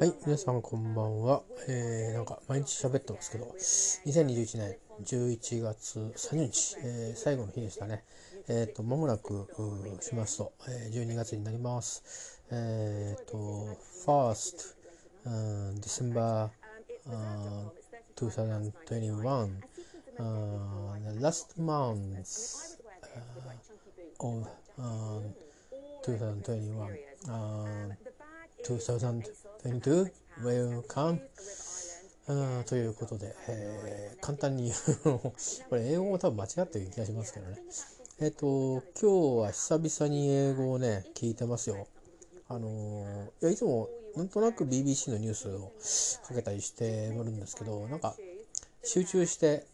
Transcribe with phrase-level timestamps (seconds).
[0.00, 1.42] はい、皆さんこんばんは。
[1.68, 8.02] えー、なんか毎日喋ってますけど、2021年11月30日、えー、最後の日でしたね。
[8.48, 9.46] えっ、ー、と、まもなく
[10.00, 12.42] しますと、えー、12月になります。
[12.50, 13.36] えっ、ー、と、
[14.04, 14.74] first、
[15.26, 16.48] uh, December、
[17.08, 17.70] uh,
[18.16, 19.62] 2021、
[20.18, 25.20] uh, the last month、uh, of、uh,
[26.04, 27.94] 2021、uh,
[29.64, 30.10] 2022
[30.42, 31.20] Welcome
[32.66, 35.20] ということで、えー、簡単に言う
[35.70, 37.58] これ英語も多分間違ってる気がしますけどね。
[38.20, 41.86] えっ、ー、と、今日は久々に英語をね、聞いてますよ。
[42.48, 45.72] あのー、いや、いつもなんとなく BBC のニュースを
[46.26, 48.16] かけたりしてるんですけど、なんか
[48.82, 49.66] 集中して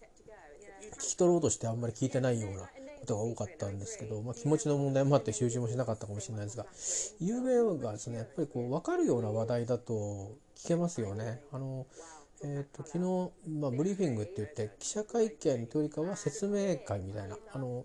[0.98, 2.70] 聞き取ろうとしてあんまり聞いてないような
[3.00, 6.66] ことが多かったんですけど、まあ、気持ちの問題もあって集中もしなかったかもしれないですが
[7.20, 9.92] 有名がですねやっぱりこう分かるような話題だと
[10.56, 11.40] 聞けますよね。
[11.52, 11.86] あの
[12.42, 17.84] えーと、昨日、まあ、ブリーフィングって言って記者会見というよりかは説明会みたいなあの、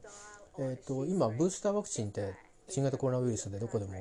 [0.58, 2.36] えーと、今ブースターワクチンって
[2.70, 3.92] 新型コロナウイルスでどこでも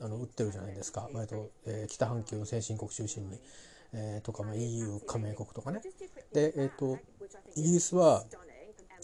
[0.00, 1.10] あの打ってるじゃないですか。
[1.12, 3.38] 割と、えー、北半球の先進国中心に、
[3.92, 5.82] えー、とか、まあ、EU 加盟国とかね。
[6.32, 6.98] で、えーと
[7.56, 8.24] イギリスは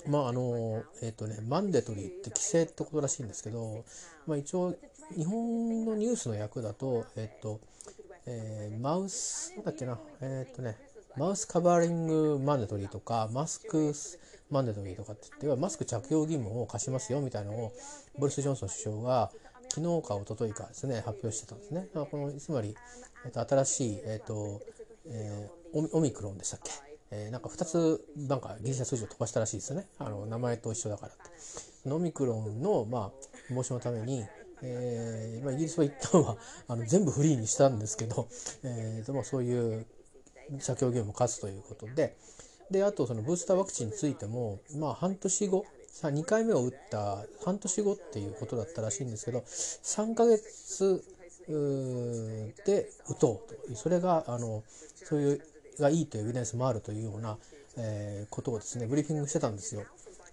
[0.09, 3.85] まああのえっ、ー、とねマンデトリーって規制ってことらしいんですけど、
[4.27, 4.75] まあ、一応
[5.17, 7.61] 日本のニュースの役だとえっ、ー、と、
[8.27, 10.77] えー、マウスなんだっけなえっ、とね
[11.17, 13.93] マウスカバーリングマンデトリーとかマスク
[14.51, 17.73] マンデトリーとかって言ってマスク着用義務を課しますよみたいなのを
[18.19, 19.31] ボリス・ジョンソン首相が
[19.69, 21.89] 昨日か一昨日かですね発表してたんですね。
[21.95, 22.75] あ、このつまり、
[23.25, 24.63] えっと、新しい、えっと
[25.07, 26.86] えー、オミクロンでしたっけ？
[27.11, 29.87] えー、なんか2つなんかギリシャ数字を飛ばしたらしいですよね。
[29.99, 31.93] あの名前と一緒だからって。
[31.93, 34.25] オミクロンの、まあ、防止のために、
[34.63, 36.37] えまあ、イギリスは一旦は
[36.69, 38.29] あの全部フリーにしたんですけど、
[38.65, 39.87] えーとまあ、そういう
[40.59, 42.17] 着用義務も課すということで。
[42.69, 51.05] であとそのブースターワクチンについても、まあ、半年後さ2回目を打った半年後っていうことだったらしいんですけど3ヶ月
[52.65, 53.77] で打とうと。
[53.77, 54.65] それがあの
[55.05, 55.43] そういう
[55.79, 57.39] がいいというエビデンスもあるというような、
[57.79, 59.85] えー、ことをですねブリーフィングしてたんですよ。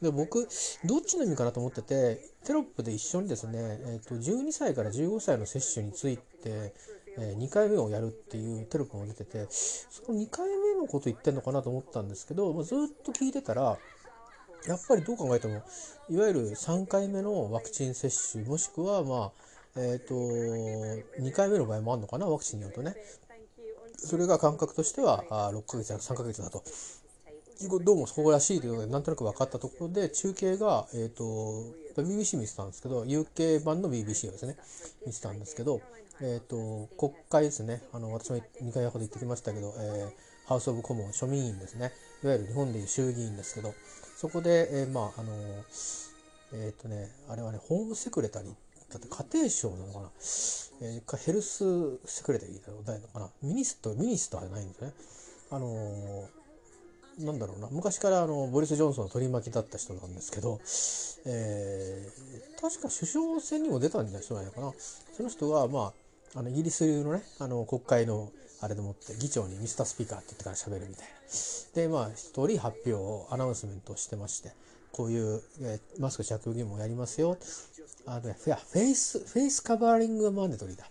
[0.02, 0.48] で僕
[0.84, 6.74] どっちの意味かなと思っててテロップで一緒にですね、えーと、12歳から15歳の接種について、
[7.18, 13.78] えー、2回目をやるっていうテロップも出ててその2回目のこと言ってんのかなと思ったんですけど、まあ、ずっと聞いてたら
[14.68, 15.64] やっぱりどう考えても
[16.09, 19.32] いわゆる3回目のワクチン接種もしくはまあ
[19.76, 20.14] えっ、ー、と
[21.22, 22.96] 2回目の場合もあるのかなワクチンによるとね
[23.98, 26.64] それが感覚としてはあ6ヶ月や3ヶ月だと。
[27.84, 31.24] どうもそうらしいということでなんとなく分かったところで中継が、えーと、
[32.02, 34.58] BBC 見てたんですけど UK 版の BBC をですね
[35.06, 35.80] 見てたんですけど、
[36.22, 37.82] えーと、国会ですね。
[37.94, 41.94] あの私も2回ほど言ってきましたけど、えー、ハウス・オブ・コモン庶民院ですね。
[42.24, 43.74] いわゆる日本でいう衆議院ですけど
[44.18, 45.32] そこで、えー、まああの
[46.53, 48.53] えっ、ー、とねあれはね Home Secretary
[48.94, 50.09] だって家庭省なのかな、
[50.81, 53.30] えー、 Health Secretary だのかな？
[53.41, 54.94] Minist Minister じゃないんですね。
[55.50, 57.70] あのー、なんだろうな。
[57.72, 60.59] 昔からあのボリス・ジョンソンの取り巻きだった人なんですけど、
[61.26, 64.74] えー、確か首相選にも出たんじゃないかな。
[65.18, 65.94] その人はま
[66.36, 71.82] ああのイギリス流のねあの国会のあれでもって議長に Mr Speaker って言ってから喋るみたいな。
[71.82, 74.52] でまあ一人発表を announcement をしてまして。
[74.94, 77.36] こういう、えー、マスク着用義務をやりますよ。
[78.06, 80.88] あの、いや、 face, face covering mandatory だ。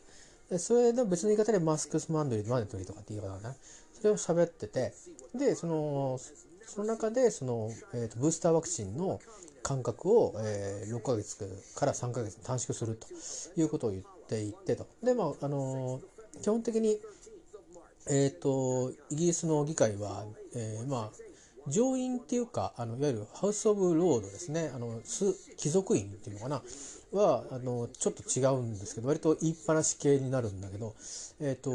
[0.50, 3.54] でそれの別の言い方で masks mandatory, mandatory とかって言い方だな。
[3.94, 4.92] それを喋ってて、
[5.34, 6.18] で、その、
[6.66, 9.20] その中で、その、えーと、ブースターワクチンの
[9.62, 11.36] 間隔を、えー、6ヶ月
[11.76, 13.06] から3ヶ月短縮すると
[13.60, 14.88] いうことを言っていてと。
[15.02, 16.98] で、まあ、あのー、基本的に、
[18.08, 20.26] えっ、ー、と、イギリスの議会は、
[20.56, 21.31] えー、まあ、
[21.68, 24.70] 上院っていうかあのいわゆるハウス・オブ・ロードですね。
[24.74, 25.00] あの
[25.56, 26.62] 貴族院っていうのかな？
[27.12, 30.94] はあのちょっと違うんですけど割と言いっぱなし系になるんだけど、
[31.40, 31.70] えーと、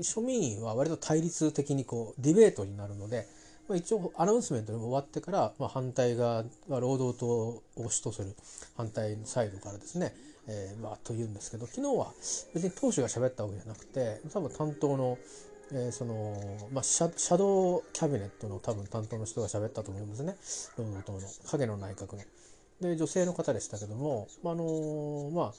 [0.00, 3.26] 庶民院は割と対立的にこうディベートになるので、
[3.68, 8.36] まあ、一応アナウンスメントでも終わってから、まあ、反対側は労働党を主とする
[8.76, 10.14] 反対のサイドからですね、
[10.46, 12.12] えー、まあと言うんですけど昨日は
[12.54, 15.18] 別に党首が喋ったわけじゃなくて多分担当の
[15.72, 20.36] えー、その、まあ、シャシャドウキャビネットの多分担当の人が喋ったと思うんですね。
[20.78, 21.20] 労働党の
[21.50, 22.22] 影の内閣の。
[22.80, 25.54] で、女性の方でしたけども、あのー、まあ、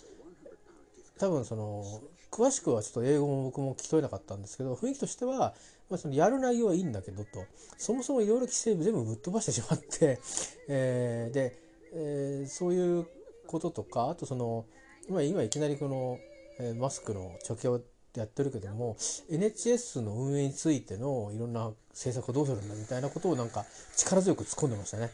[1.20, 1.84] 多分その、
[2.32, 5.56] 詳しくはちょっと英語も僕も聞き取れなかったんですけど、雰囲気としては、
[5.90, 7.46] まあ、そのやる内容はいいんだけどと、
[7.78, 10.20] そもそもいろいろ規制全部ぶっ飛ばしてしまって、
[10.68, 11.60] えー、で、
[11.94, 13.08] えー、そういう
[13.48, 14.66] こととか、あとその、
[15.10, 16.20] まあ、今いきなりこの、
[16.60, 17.82] えー、マスクの除去
[18.18, 18.96] やってるけども
[19.30, 23.66] NHS の運営についてのいろんな政策をどうするんだみたいなことをなんか
[23.96, 25.12] 力強く突っ込んでましたね。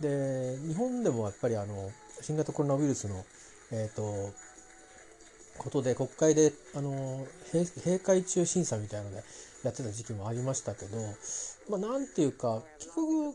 [0.00, 1.90] で日本でもやっぱりあの
[2.22, 3.24] 新型コロナウイルスの、
[3.72, 4.32] えーと、
[5.58, 9.22] ことで国会であの閉会中審査みたいなので
[9.62, 10.96] やってた時期もありましたけど、
[11.68, 13.34] まあ、なんていうか結局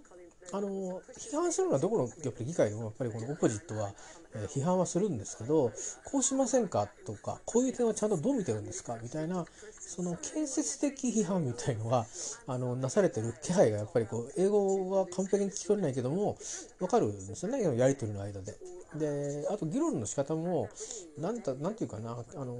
[0.54, 3.92] あの批判するのはどこのやっぱり議会でもやっぱりこのオポジットは、
[4.34, 5.72] え批判はするんですけど
[6.06, 9.46] こうしませんかとかこういう点はちゃんとどう見てるんですかみたいな
[9.80, 12.06] その建設的批判みたいのが
[12.48, 16.38] あのなされてる気配がやっぱりこう英語は完璧に聞き取れないけども
[16.80, 18.56] 分かるんですよねやり取りの間で。
[18.96, 20.70] であと議論の仕方も
[21.18, 22.58] なんたなんていうかなあの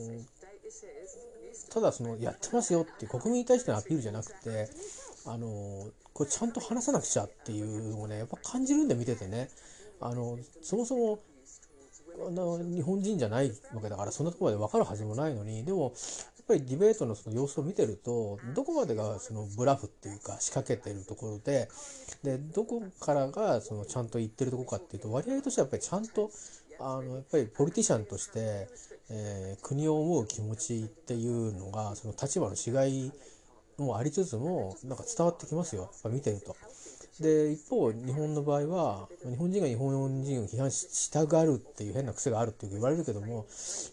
[1.70, 4.70] ただそのやってますよって国民に対してのアピールじゃなくて
[5.26, 9.50] あのこれちゃんと話さなくちゃっていうのをねやっぱ感じるんで見ててね。
[10.02, 11.20] あのそもそも
[12.28, 21.70] あの日本人じゃないわけだからそんなところまで分かるはずもないのにでもやっぱりディベートのその様子を見てるとどこまでがそのブラフっていうか仕掛けてるところで
[22.24, 26.32] でどこからがそのちゃんと言ってるとこかっていうと割合としてはやっぱりちゃんと
[26.80, 28.68] あのやっぱりポリティシャンとして、
[29.10, 33.12] えー、国を思う気持ちっていうのがその立場の違い
[33.78, 36.56] もありつつもなんか伝わってきますよやっぱ見てると。
[37.20, 43.46] で一方日本の場合は日本人が日本人を批判したがるっていう変な癖があるって言われるけども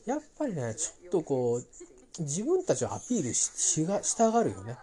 [0.07, 4.77] やっぱりねちょっとこう自分たちをアピールしがしたがるよね。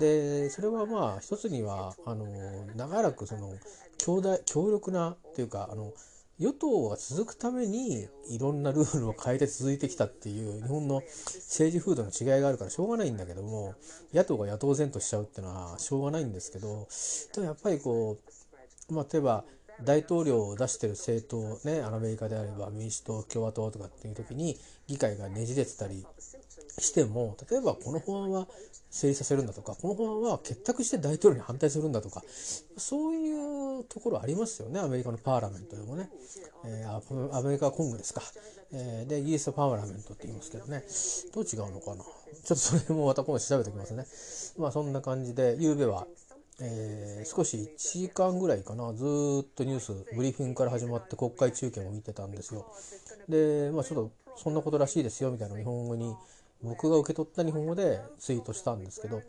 [0.00, 2.26] でそれはまあ一つにはあの
[2.74, 3.52] 長らくその
[3.96, 5.92] 強大強力なっていうかあの
[6.38, 11.02] 与党が続くためにいろんなルールを変えて続いてきたっていう日本の
[11.36, 13.74] 政治風土の違いがあるからしょうがないんだけども
[14.12, 16.88] 野党が野党然としちゃうっていうのはしょうがないんですけど
[17.34, 18.18] でもやっぱりこ
[18.90, 19.44] う、まあ、例えば
[19.84, 26.04] 大統領を出してる政党ねアメリカであれば民主党共和党とかっていう時に議会がねじれてたり
[26.78, 28.46] しても例えばこの法案は
[28.90, 32.22] 成立させるんだとかこの法案は結託して大統領に反対するんだとか
[32.76, 36.08] そういうところありますよねアメリカのパーラメントでもね、
[36.64, 38.22] えー、アメリカコングですか、
[38.72, 40.84] えー、でイギリスのパーラメントって言いますけどね。
[41.32, 41.96] どう違うのかな。
[41.96, 44.06] ちょっとそれもまた今度調べておきますね。
[44.58, 46.06] まあそんな感じで昨べは
[46.60, 48.92] えー、少し1時間ぐらいかな。
[48.94, 49.06] ずっ
[49.54, 52.66] とニュースブリーフィングから始まって国会中継も見てたんですよ。
[53.28, 56.14] でまあちょっとそんなことらしいですよみたいな日本語に
[56.64, 59.22] 僕が受け取った日本語でツイートしたんですけど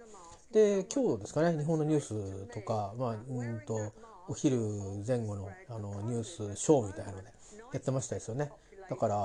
[0.53, 3.93] で今日ですかね日本のニュースとか、まあ、うんと
[4.27, 4.57] お昼
[5.05, 7.27] 前後のあのニュースショーみたいなので
[7.73, 8.51] やってましたですよね。
[8.89, 9.15] だから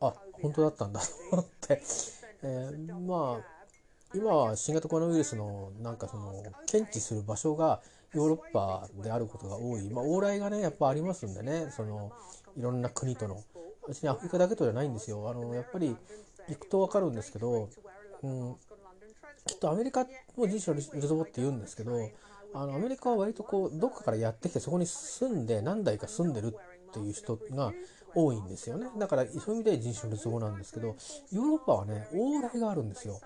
[0.00, 1.82] あ本当だったんだと思って、
[2.42, 3.44] えー、まあ
[4.14, 7.82] 今は新型コロナウイルスのなんかその検知する場所が
[8.14, 11.70] ヨーロッパであることが多い、まあ、往来がねやっぱありますんでね。
[11.70, 12.12] その
[12.56, 13.42] いろんな国との。
[13.88, 15.28] 別にアフリカだけとじゃないんですよ。
[15.28, 15.96] あのやっぱり
[16.48, 17.68] 行くと分かるんですけど、
[18.22, 18.56] うん、
[19.46, 20.06] きっとアメリカ
[20.36, 22.10] も人種のルゾボって言うんですけど
[22.54, 26.54] あのアメリカは割とこうどっかからやってきてそこに住んで何代か住んでる
[26.88, 27.72] っていう人が
[28.14, 28.88] 多いんですよね。
[28.98, 30.96] だからそういう意味で人種のるつぼなんですけど
[31.32, 33.20] ヨーロッパはね往来があるんですよ。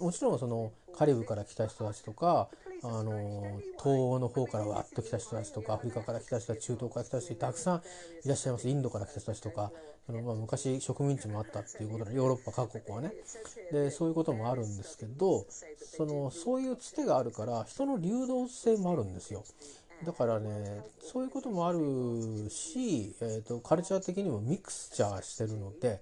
[0.00, 2.48] もちろんそのカリブから来た人たちとか
[2.82, 7.82] あの東欧の方からわっと来た人たちとかアフリカから来た人たち中東から来た人たちたくさん
[8.24, 8.68] いらっしゃいます。
[8.68, 9.70] インドから来た人たちとか。
[10.06, 13.12] その、まあ、昔植民地もあったっていうことでヨーロッパ各国はね
[13.72, 15.44] でそういうこともあるんですけど
[15.96, 19.44] そのそういうつてがあるから人の流動性もあるんですよ。
[20.04, 21.78] だからねそういうこともある
[22.50, 26.00] し、えーと、カルチャー的にもミクスチャーしてるので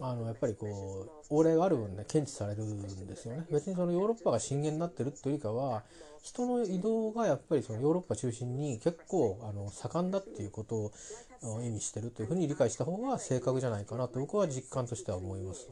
[0.00, 5.82] あのやっぱりこう往来がある分ね検知されるんですよね別にそのヨーロッパが震源になってるというよりかは
[6.22, 15.68] 人の移動がやっぱりそのヨーロッパ中心に結構あの盛んだっていうことを意味してるというふうに理解した方が正確じゃないかなと僕は実感としては思います。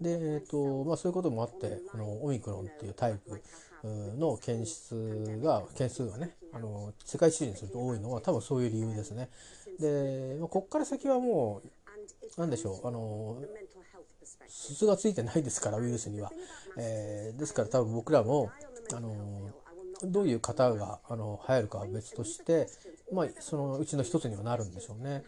[0.00, 3.40] で、えーとまあ、そういうこともあってこのオミクロンっていうタイプ
[3.84, 9.28] の検出が件数がねあの世界地図にすると多いのは多分そういう理由ですね。
[9.80, 11.68] で、ま、こっから先はもう
[12.36, 13.42] 何でしょうあの
[14.48, 16.32] 筒がついてないですからウイルスには。
[16.76, 18.50] えー、ですから多分僕らも
[18.94, 19.50] あの
[20.04, 22.68] どういう方があの流行るかは別として、
[23.12, 25.22] まあ、そのうちの一つにはなるんでしょうね。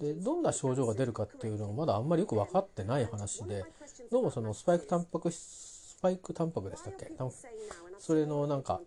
[0.00, 3.64] でどんな症状が出るかっていうのがまだあんまりよく分かってない話で
[4.10, 7.10] どうもそのスパイクタンパク質スパイクタンパクでしたっけ？
[8.00, 8.80] それのなんか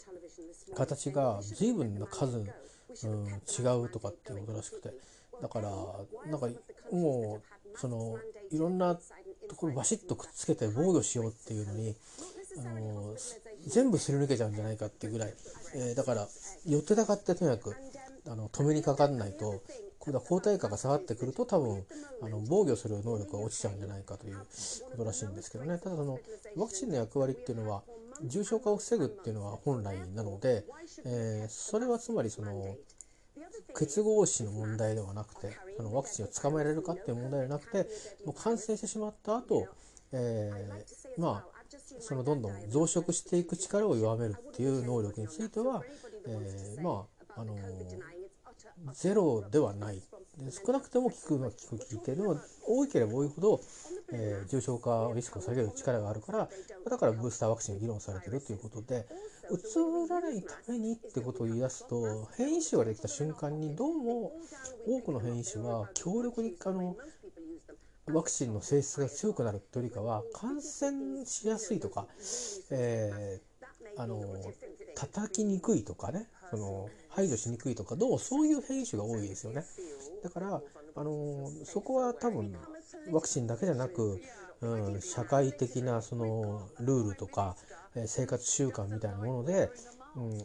[0.75, 4.93] 形が随分な数、うん、違うとかっていうことらしくて。
[5.41, 5.70] だから
[6.32, 6.48] なんか
[6.91, 7.41] も
[7.75, 8.17] うその
[8.51, 8.96] いろんな
[9.50, 11.96] ところバシッとくっつけて防御しようっていうのに
[12.60, 13.15] あの
[13.67, 15.34] 全部すり抜けちゃうんじゃないかっていうぐらい、
[15.75, 16.27] えー、だから
[16.65, 17.75] 寄ってたかってとにかく
[18.27, 19.62] あの止めにかかんないと
[20.00, 21.84] 抗体価が下がってくると多分
[22.22, 25.77] あの防御する能力が落ちちゃうんじゃないかということらしいんですけどね。
[25.77, 26.20] ただその
[26.58, 27.84] ワクチンの役割っていうのは
[28.24, 30.65] 重症化を防ぐっていうのは本来なので、
[31.05, 32.75] えー、それはつまりその
[33.75, 37.89] 結合子の問題ではなくてそのワクチンを捕まえられるかっていう問題ではなくて
[38.25, 39.67] もう感染してしまった後、
[40.12, 41.53] えー、まあ
[42.00, 45.84] そのどんどん増殖していく力を弱めるっていう能力については、
[46.27, 47.55] えー、まああの
[48.93, 50.01] ゼロではない。
[50.49, 53.61] 少なくても効くのは効く効いてるのは多ければ多いほど、
[54.11, 56.49] えー、重症化リスクを下げる力があるから
[56.89, 59.05] だからブースターワクチンが議論されてるということで
[59.51, 59.77] うつ
[60.09, 64.31] らないためにってことを言い出すと変異種ができた瞬間にどうも
[64.87, 66.95] 多くの変異種は強力にあの
[68.07, 72.07] ワクチンの性質が強くなるというよりかは感染しやすいとか、
[72.71, 74.19] えー、あの
[74.95, 79.63] 叩きにくいとかねその排除しにくいとかどうそういう変異種が多いですよね
[80.23, 80.62] だから
[80.95, 82.55] あのそこは多分
[83.12, 84.21] ワクチンだけじゃなく、
[84.62, 87.55] うん、社会的なそのルールとか
[88.05, 89.69] 生活習慣みたいなもので、
[90.15, 90.43] うん、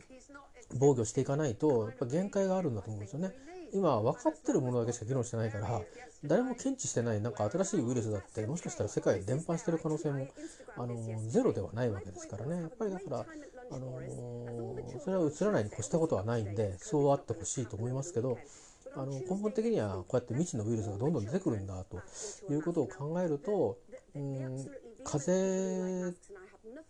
[0.79, 3.33] 防御していかないとやっぱ限界があるんだと思うんですよね。
[3.73, 5.83] 今分かってるものだけしか議論してないから
[6.25, 10.27] 誰も検知してないなんか新しいウイルスだってもしかしたら世界で伝播してる可能性も
[10.77, 10.97] あの
[11.29, 13.27] ゼロではないわけですからねやっぱりだから
[13.71, 14.01] あの
[15.05, 18.39] それは映らないに越したことはないんでそうあってほしいと思いますけど
[18.95, 22.01] あの根本的にはこうやって未知のウイルスがどんどん出てくるんだと
[22.51, 23.79] いうことを考えると
[24.15, 24.67] うん
[25.05, 26.15] 風邪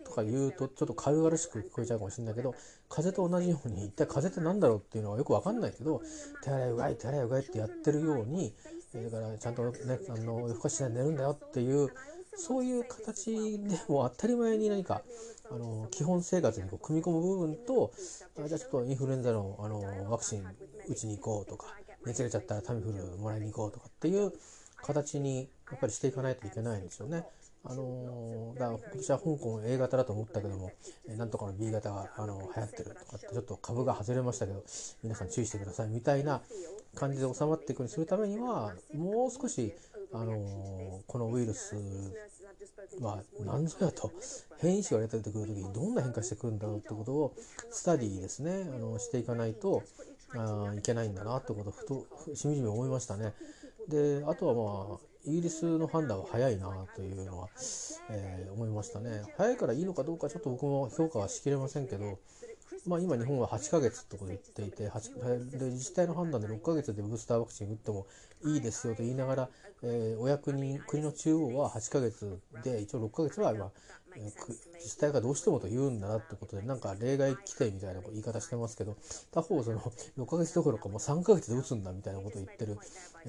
[0.04, 2.54] とか言うとちょっと軽々しく聞こえちゃうかもしれないけど
[2.88, 6.00] 風邪と同じように一体風邪って何だろうっていうのはよく分かんないけど
[6.42, 8.52] 手洗いうがい手洗いうがいってやってるように
[8.94, 9.70] だからちゃんとね
[10.08, 11.90] あの夜更かししないで寝るんだよっていう
[12.34, 15.02] そういう形でも当たり前に何か
[15.50, 17.92] あの基本生活にこう組み込む部分と
[18.42, 20.46] あじゃあちょっとインフルエンザのあのワクチン
[20.88, 21.74] 打ちに行こうとか
[22.04, 24.32] 熱出ちゃったらタミフルもらいに行こうとかっていう
[24.82, 27.24] 形にやっぱりしていかないといけないんですよね。
[27.64, 30.70] あのー、だ今年は香港 A 型だと思ったけども、
[31.08, 34.64] えなんとかの B 型が、あの流行ってるとかってちょっと株が外れましたけど
[35.02, 36.40] 皆さん注意してくださいみたいな
[36.94, 39.74] 感じで収まっていくようにするためにはもう少し、
[40.12, 41.74] あのー、このウイルス
[43.00, 44.10] は何ぞやと
[44.60, 47.34] 変異種が出てくる時にどんな変化してくるんだろうってことを
[47.70, 49.82] スタディですねあのしていかないと
[50.34, 53.32] あいけないんだなってことをふとしみじみ思いましたね。
[53.88, 57.48] であとはまあイギリスの判断は早いなというのは、
[58.10, 59.22] えー、思いましたね。
[59.36, 62.18] 早いからいいのかどうかちょっと僕も評価はしきれませんけど、
[62.88, 68.06] まあ、今日本は8ヶ月と言っていてで自治体の判断で6ヶ月でブースターワクチン打っても
[68.44, 69.48] いいですよと言いながら、
[69.82, 73.70] えー、お役人国の中央は8ヶ月で一応6ヶ月は今
[74.18, 78.96] 自治体がどうしてもと言うんだなってことでなんか例外規定みたいな言い方してますけど
[79.32, 79.78] 他方その
[80.18, 82.78] 6ヶ月どころかもう3ヶ月で打つんだみたいなことを言ってる、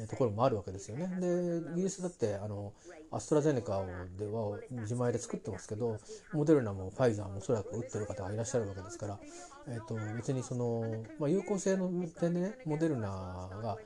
[0.08, 1.08] ところもあるわけですよね。
[1.20, 2.74] でイギリスだってあの
[3.12, 3.86] アストラゼネカ
[4.18, 5.98] では自前で作ってますけど
[6.34, 9.20] モデルナもファイザーもおそらく打ってる方がいらっしゃるわけですから、
[9.68, 13.78] えー、と別にその、まあ、有効性の点でねモデルナが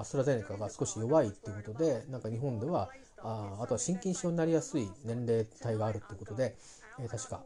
[0.00, 2.90] アストラゼネカが少し弱いっていうことでなんか日本では
[3.22, 6.56] ああとは心筋症になりやすい年齢帯があるってことで、
[6.98, 7.42] えー、確か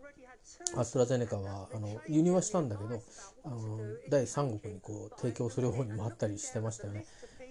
[0.77, 3.03] アストラゼネカはあの輸入はしたんだけど
[3.45, 3.79] あの
[4.09, 7.05] 第三国にこう提供する方にもあったりしてましたよね。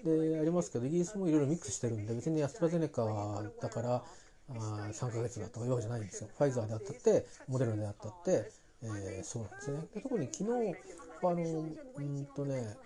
[0.04, 4.04] でありますけどイギリスもいろいろミックスしてるんで別にアストラゼネカだから
[4.50, 6.30] あ3ヶ月だとかいうわけじゃないんですよ。
[6.38, 8.52] ファイザーであったってモデルナであったって、
[8.84, 9.80] えー、そうなんですね。
[9.96, 10.76] で特に昨日
[11.24, 11.66] あの
[11.98, 12.78] うんとね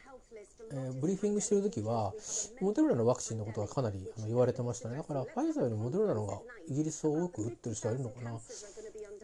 [0.72, 2.14] えー、ブリーフィングしてる時は
[2.62, 4.98] モデルナのワクチンのことがかなりあの言われてましたね。
[4.98, 8.32] だからファイザーよりモデルナの方がイギリスを多く打ってる人はいるのかな、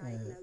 [0.07, 0.37] え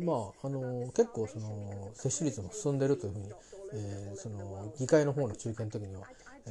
[0.00, 3.32] ー、まああの結構その接種率も進んでるというふうに、
[3.74, 6.02] えー、その議会の方の中堅の時には、
[6.46, 6.50] え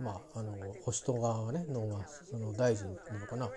[0.00, 3.50] ー、まああの保守党側がねの、その大臣なのかな、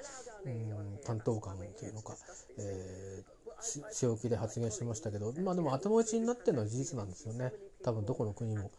[0.46, 2.16] うん、担当官というのか、
[2.58, 3.40] えー
[3.92, 7.52] 強気で発言してましたけど、まあでも頭打ちになってるのは事実なんですよね。
[7.84, 8.72] 多分どこの国も。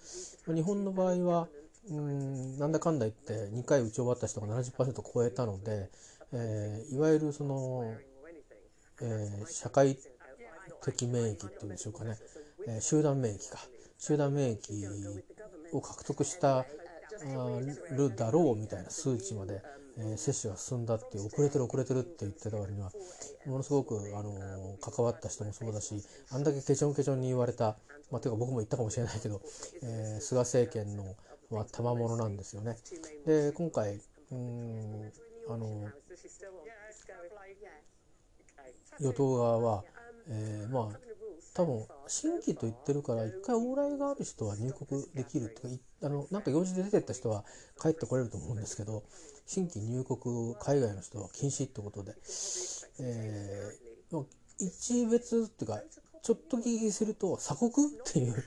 [0.46, 1.48] 日本の場合は、
[1.88, 5.90] うんなんだかんだ言って2回打ち終わった人が70%超えたので、
[6.32, 7.94] えー、いわゆるその、
[9.00, 9.96] えー、社会
[10.84, 12.18] 的免疫っていうんでしょうかね、
[12.68, 13.58] えー、集団免疫か
[13.98, 15.22] 集団免疫
[15.72, 16.66] を獲得した
[17.96, 19.62] るだろうみたいな数値まで、
[20.00, 22.90] えー、接種が進んだって遅れてる遅れてるって言ってた割には
[23.46, 27.76] ものすごく、あのー、関わった人もそうだしあんだけケチョンケチョンに言われた、
[28.10, 29.42] まあ、ていうか僕も言ったかもしれないけど、
[29.82, 31.16] えー、菅政権の、
[31.50, 32.76] まあ、賜物なんですよね。
[33.26, 34.00] で今回
[34.32, 35.12] うん
[35.48, 35.90] あの
[39.00, 39.84] 与党側は
[40.28, 40.98] えー、まあ
[41.60, 47.44] 多分新規と言ってるから一回往来がある人は入国できるっていうかあのなんか用事で出てった人は
[47.80, 49.02] 帰ってこれると思うんですけど
[49.46, 52.14] 新規入国海外の人は禁止ってことで、
[52.98, 54.24] えー、
[54.58, 55.82] 一別っていうか
[56.22, 58.44] ちょっと聞きすると鎖国っていう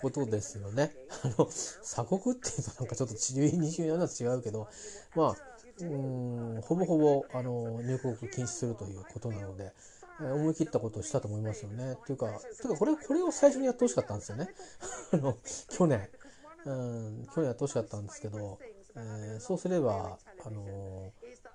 [0.00, 0.92] ことですよね。
[1.24, 4.68] あの鎖国っていうとなんかちょっと治療院2週やると違うけど
[5.16, 5.36] まあ
[5.80, 9.72] うんほぼほぼあの入国禁止するということなので。
[10.20, 11.92] 思い切ったことをしたと思いますよね。
[11.92, 14.48] っていうか、ていうかこれ、これを最初にやってほしかったんですよね。
[15.12, 15.36] あの、
[15.70, 16.08] 去年。
[16.64, 18.58] うん、去年やってほしかったんですけど、
[18.96, 21.12] えー、そうすれば、あのー、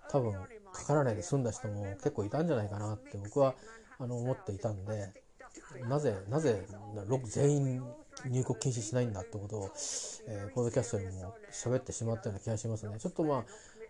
[0.10, 0.34] 多分、
[0.72, 3.54] かからないで済んだ人も結構いたんじゃないかなって僕は、
[4.00, 5.14] あの、思っていたんで、
[5.88, 6.66] なぜ、なぜ、
[7.26, 7.84] 全員
[8.26, 9.70] 入国禁止しないんだってことを、
[10.28, 12.98] えー、ポッドキャストにも喋ってしまったような気がしますね。
[13.00, 13.46] ちょっとまあ、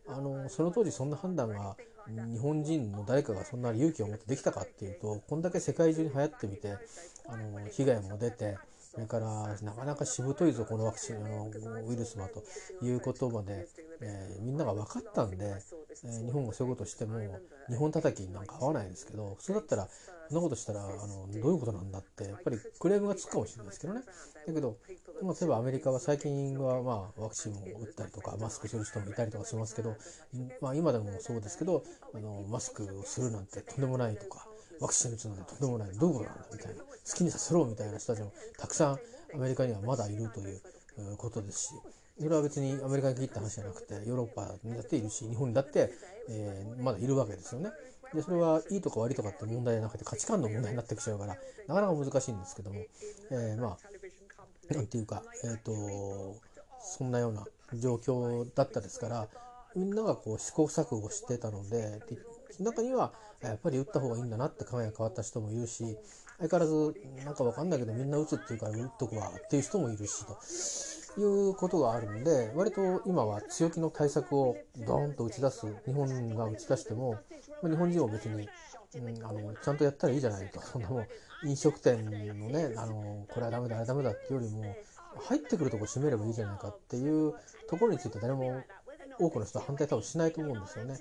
[0.07, 1.75] あの、その当時そんな判断が
[2.07, 6.77] 日本人の誰かがそんな勇気を持ってできたかっていうとこんだけ世界中に流行ってみて
[7.27, 8.57] あの被害も出て
[8.93, 11.49] それからなかなかしぶといぞこのワクチンの
[11.87, 12.43] ウイルスはと
[12.85, 13.67] いうことまで、
[14.01, 15.37] えー、みんなが分かったんで、
[16.05, 17.19] えー、日本がそういうことしても
[17.69, 19.87] 日本叩きなんか合わないですけど普通だったら
[20.27, 24.01] そんなことしたらあのどういうことなんだってやっぱりクレームがつくかもしれないですけどね。
[24.45, 29.95] だけど例えばアメリカは最近はまあワクチンを打ったりとかマスクする人もいたりとかしますけど、
[30.61, 31.83] まあ、今でもそうですけど
[32.13, 34.47] あのマスクをするなんてとんでもないとか
[34.79, 38.99] ワクチン打つなんてとんでもないどういうことなんだみたいな好きにさせろみたいな人たちもたくさん
[39.35, 40.61] アメリカにはまだいるという
[41.17, 41.69] ことですし
[42.19, 45.91] それは別にアメリカに限った話じゃなくてヨーロッパにだっているし日本にだって、
[46.29, 47.71] えー、まだいるわけですよね。
[48.13, 51.35] でそれはいいとか悪いとかって問題じゃなくて価値観の問題になってきちゃうから
[51.67, 52.79] なかなか難しいんですけども、
[53.31, 53.77] えー、まあ
[54.69, 56.39] 何て言うか、えーと、
[56.79, 59.27] そんなような状況だったですから
[59.75, 61.99] みんながこう試行錯誤してたので
[62.59, 63.13] 中には
[63.49, 65.97] やっぱり打った方がいいんだなって考えが変わった人もいるし
[66.39, 66.95] 相変わらず
[67.25, 70.25] なんかわかんないけどみんな打つっていうから打っとくわっていう人もいるし
[71.15, 74.57] ということがあるんで割と今は強気の対策を
[74.87, 77.19] ドーンと打ち出す日本が打ち出しても
[77.61, 78.49] 日本人は別に、
[78.95, 80.59] うん、あのちゃんとやったらいいじゃないと。
[80.65, 81.07] そんなもう
[81.45, 82.11] 飲食店の
[82.49, 84.75] ねあのこれはダメだあれダメだっていうよりも
[85.27, 87.33] 入ってくるとこ閉めればいいじゃないかっていう
[87.67, 88.63] ところについて誰も
[89.19, 90.99] 多くの人は反対多分しないと思うんですよね。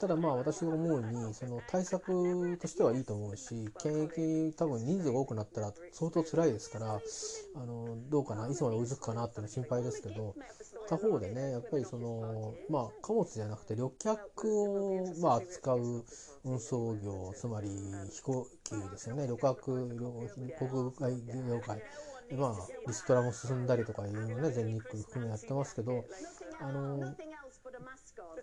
[0.00, 7.00] ただまあ私が思うにその対策としてはいいと思うし検疫多分人数が多くなったら相当辛いですから
[7.56, 10.34] あのどうかないつまで追いつくかなっていうのは心配ですけど
[10.88, 16.04] 他方でねやっぱりそのまあ貨物じゃなくて旅客をまあ扱う
[16.44, 17.68] 運送業つまり
[18.12, 21.82] 飛行機ですよね旅客国外業界
[22.36, 22.54] まあ
[22.86, 26.04] リストラも進んだりとかいうのね全日空含めやってますけど
[26.60, 27.14] あの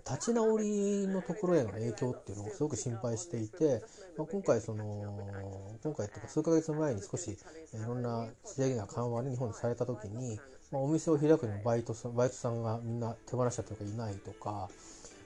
[0.09, 3.81] 立ち直りのところへの影響っていうのをすごく心配していて、
[4.17, 7.37] まあ、今回その今回っていうか数ヶ月前に少しい
[7.85, 10.39] ろんな制限が緩和で日本にされた時に、
[10.71, 14.69] まあ、お店を開くにもバイトさんバイトさんがみんな手放したというかいないとか、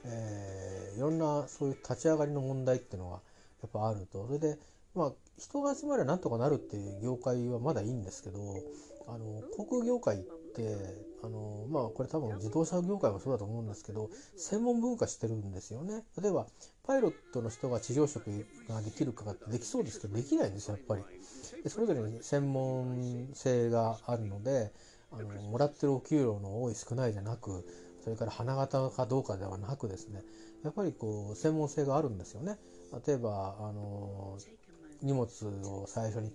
[0.04, 3.20] えー、いろんなそういう立ち上がりの問題っていうのが
[3.62, 4.26] やっぱあると。
[4.26, 4.58] それで
[4.94, 8.38] まあ人が集まればなんとかなるっていう業界はまだいいんですけど
[9.06, 10.30] あの航空業界って
[11.22, 16.04] あのまあこれ多分自動車業界もそうだと思うんですけど専門文化してるんですよね。
[16.20, 16.46] 例えば
[16.84, 21.02] パイロットの人が地上職ができるかってできそうですけどできないんですよやっぱり。
[21.62, 24.72] でそれぞれに専門性があるので
[25.12, 27.66] あのもらってるお給料の多い少ないじゃなく
[28.04, 30.22] それから花形かどうかではなくですね
[30.62, 32.58] やっぱりこう専門性があるんですよね。
[33.06, 34.38] 例えばあの
[35.02, 35.26] 荷物
[35.66, 36.32] を最初に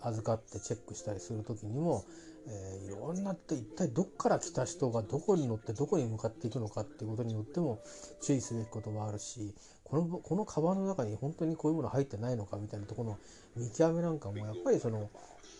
[0.00, 2.04] 預かってチェックしたりする時にも
[2.48, 7.80] えー、いろんなって一体どっから来た人がどこに乗ってどこに向かっていくのかっていうことによっても
[8.22, 9.54] 注意すべきことはあるし
[9.84, 13.18] このこのカバンの中に本当にこういうもの入ってないのかみたいなところの
[13.56, 15.10] 見極めなんかもやっぱりその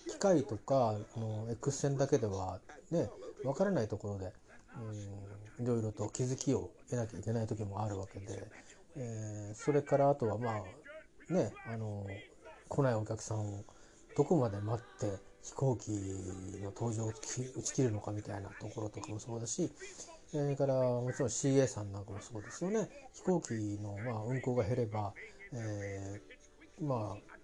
[0.09, 2.59] 機械とかあの X 線だけでは
[2.91, 3.09] ね
[3.43, 4.33] 分からないところで、
[5.59, 8.49] うん、いろいろと気づきを得なきゃいけない時もあるわけで、
[8.97, 10.63] えー、それからあとはま
[11.31, 12.07] あねあの
[12.69, 13.65] 来ないお客さんを
[14.17, 15.91] どこまで待って飛行機
[16.61, 17.13] の登場を打
[17.63, 19.71] ち切るのかみたいなところとかもそうだし
[20.27, 25.15] それからもちろん CA さんなんかもそうですよね飛行機のまあ運航が減れば、
[25.53, 27.37] えー、まあ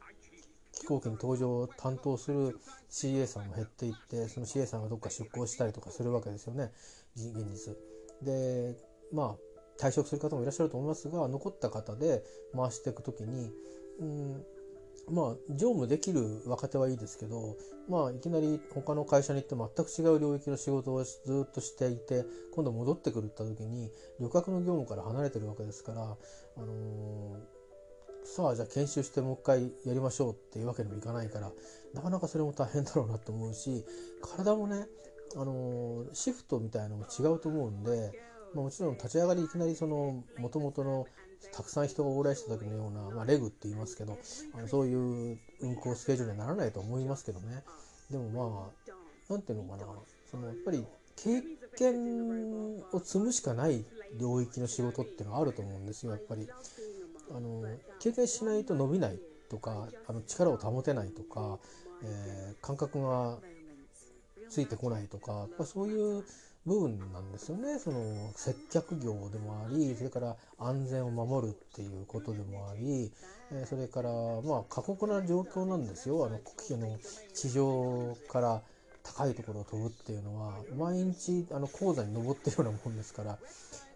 [0.73, 2.59] 飛行機の搭乗を担当する
[2.91, 6.73] CA さんも減っていってその CA さんがどっか出向したりとかするわけですよね
[7.17, 7.77] 現実。
[8.21, 8.77] で
[9.13, 13.53] まあ退職する方もいらっしゃると思いますが残った方で回していく時に、
[14.01, 14.45] うん、
[15.11, 17.57] まあ、乗務できる若手はいいですけど、
[17.89, 26.17] まあ、いきなり他の会社に行って全く違う領域の仕事をずっとしていて、今度戻ってくるった時に、旅客の業務から離れてるわけですから、
[26.57, 27.37] あの
[28.25, 31.51] さあじゃあ研修してもう一回やりましょうっていうわけにもいかないから
[31.93, 33.85] なかなかそれも大変だろうなと思うし
[34.37, 34.87] 体もね、
[35.37, 38.13] あのシフトみたいなのも違うと思うんで、
[38.55, 41.07] まあ、もちろん立ち上がりいきなりその元々の
[41.53, 44.19] たくさん人が往来した時のような、まあ、レグって言いますけど
[44.55, 44.95] あのそうい
[45.33, 47.63] う運行スケジュールにはならないと思いますけどね
[48.11, 48.93] でもまあ
[49.29, 49.85] 何ていうのかな
[50.31, 50.85] そのやっぱり
[51.17, 51.43] 経
[51.77, 53.85] 験を積むしかない
[54.19, 56.49] 領域の仕事っていうのはあると思うんですよやっぱり。
[57.35, 57.65] あの
[57.99, 61.59] 経験しないと伸びないとかあの力を保てないとか、
[62.03, 63.39] えー、感覚が
[64.51, 66.25] ついてこないとかそういう
[66.65, 67.79] 部分なんですよね。
[67.79, 73.13] その接客業でもありそれから安全を守るっていうことでもあり、
[73.67, 74.11] それから
[74.43, 76.25] まあ過酷な状況なんですよ。
[76.27, 76.99] あの国の
[77.35, 78.63] 地上から
[79.03, 83.39] 高いところを飛ぶっていうのは毎日あの高座に登ってるようなもんですから、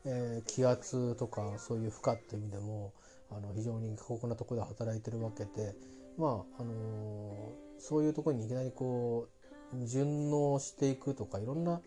[0.04, 2.92] えー、気圧とかそういう負荷っていう意味でも
[3.30, 5.74] あの非常に過酷なところで働いてるわけで
[6.18, 11.80] まああのー、そういうところにいきなりこう順応していくとかいろんな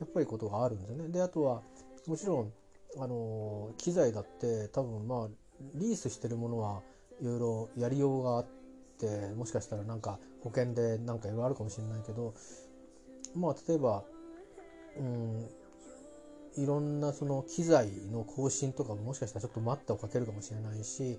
[0.00, 1.08] やっぱりことがあるんですよね。
[1.08, 1.62] であとは
[2.06, 2.52] もちろん
[2.98, 5.28] あの機材だって多分まあ
[5.74, 6.82] リースしてるものは
[7.20, 8.46] いろいろやりようがあっ
[8.98, 12.34] てもしかしたらなんか保険でなんかいろいろあるかもしれないけど
[13.34, 14.04] まあ例えば
[14.98, 15.48] うん
[16.56, 21.18] いろんなその機材の更新とかももしかしたらちょっと待ったをかけるかもしれないし、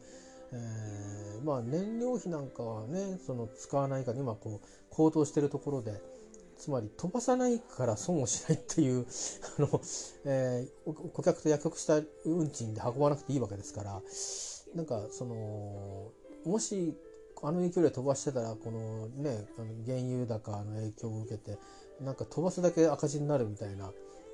[0.51, 6.01] えー、まあ燃料費なんかはねその使わないから今こう高騰してるところで
[6.57, 9.05] つまり飛ばさないから損をしないっていう
[9.57, 9.81] あの、
[10.25, 14.01] えー、顧客と約束した運賃で運ばなくていいわけですから
[14.75, 16.11] なんかその
[16.45, 16.95] もし
[17.43, 21.57] あの影響で飛ばしてたらこのねあの原油高の影響を受けて
[22.01, 23.91] なんか飛ばすだけ赤字になるみたいな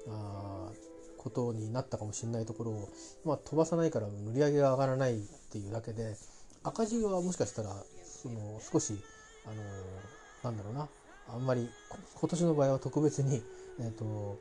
[0.07, 0.71] あ
[1.17, 2.89] ことになったかもしれないところを、
[3.23, 6.15] まあ、飛ばさないから売り上げが上がらないっていうだけで
[6.63, 7.69] 赤字はもしかしたら
[8.03, 8.99] その少し
[9.45, 9.55] あの
[10.43, 10.87] なんだろうな
[11.27, 11.69] あんまり
[12.15, 13.41] 今年の場合は特別に、
[13.79, 14.39] えーと、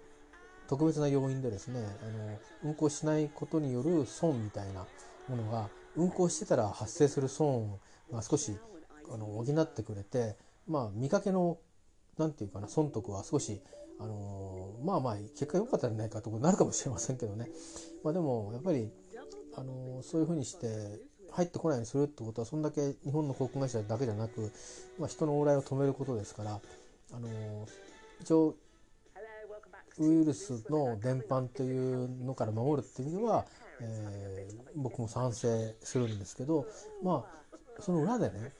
[0.68, 4.86] 特別な要因でですねあの運行しないことによる損みたいな
[5.28, 7.78] ものが運行してたら発生する損
[8.12, 8.56] が少し
[9.12, 11.58] あの補ってくれてまあ見かけの
[12.18, 13.60] 何て言うかな損得は少し
[13.98, 17.48] あのまあまあ結果良かったんじゃないかとなるかもしれませんけどね、
[18.02, 18.90] まあ、でもやっぱり、
[19.54, 20.98] あのそういうふうにして
[21.32, 24.52] 入ってこないようにするってことはそんだけ日本の航空会社だけじゃなく、
[24.98, 26.60] まあ、人の往来を止めることですから、
[27.12, 27.66] あの
[28.20, 28.54] 一応
[29.98, 33.44] ウイルスの伝播というのから守るっていう意味では、
[33.80, 36.66] えー、僕も賛成するんですけど
[37.02, 37.42] まあ
[37.80, 38.52] その裏でね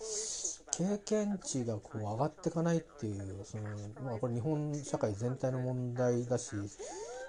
[0.73, 3.65] 経験値がこう上がっていかないっていうその、
[4.05, 6.55] まあ、これ日本社会全体の問題だし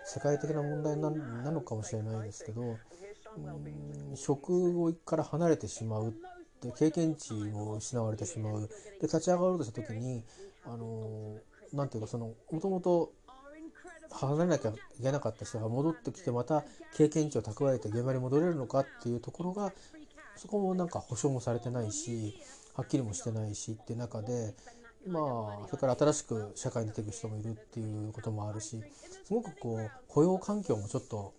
[0.05, 1.09] 世界的な問題な
[1.51, 2.77] のかもしれないですけど、
[4.15, 6.11] 職から離れてしまうっ
[6.61, 8.67] て経験値を失われてしまう。
[8.67, 10.23] で立ち上がろうとした時に
[10.65, 11.37] あの
[11.73, 13.11] なんていうかそのもともと
[14.11, 16.63] 離れなきゃいけなかった人が戻ってきてまた
[16.95, 19.73] 経験値を蓄えて現場に戻れるのかっていうところが
[20.35, 22.39] そこもなんか保証もされてないし
[22.75, 24.53] はっきりもしてないしって中で
[25.07, 28.81] まあそれから新しく社会に出てくる人もいるっていうこともあるし
[29.25, 31.33] すごくこう雇用環境もちょっと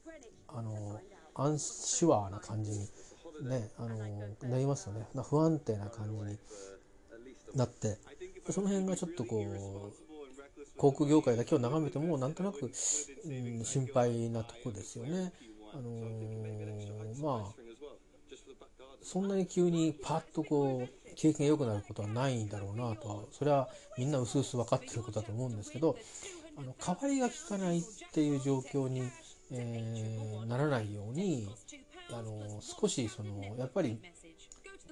[0.49, 1.01] あの
[1.35, 2.79] アンシュアーな感じに
[3.49, 3.97] ねあの
[4.49, 6.39] なりますよね不安定な感じに
[7.55, 7.99] なって
[8.51, 10.05] その辺がちょっとこう
[10.77, 15.33] 航空業界だけを眺めてもなんとなく、うん、心配なとこですよね。
[15.73, 17.65] あのー、まあ
[19.03, 23.69] そんなに急にパッとこう経験良くなることはないんだろうなとはそれは
[23.99, 25.97] みんな薄々分かってることだと思うんですけど
[26.57, 29.03] あの代わりが利かないっていう状況に、
[29.51, 31.49] えー、ならないように
[32.11, 34.01] あの少しそのやっぱり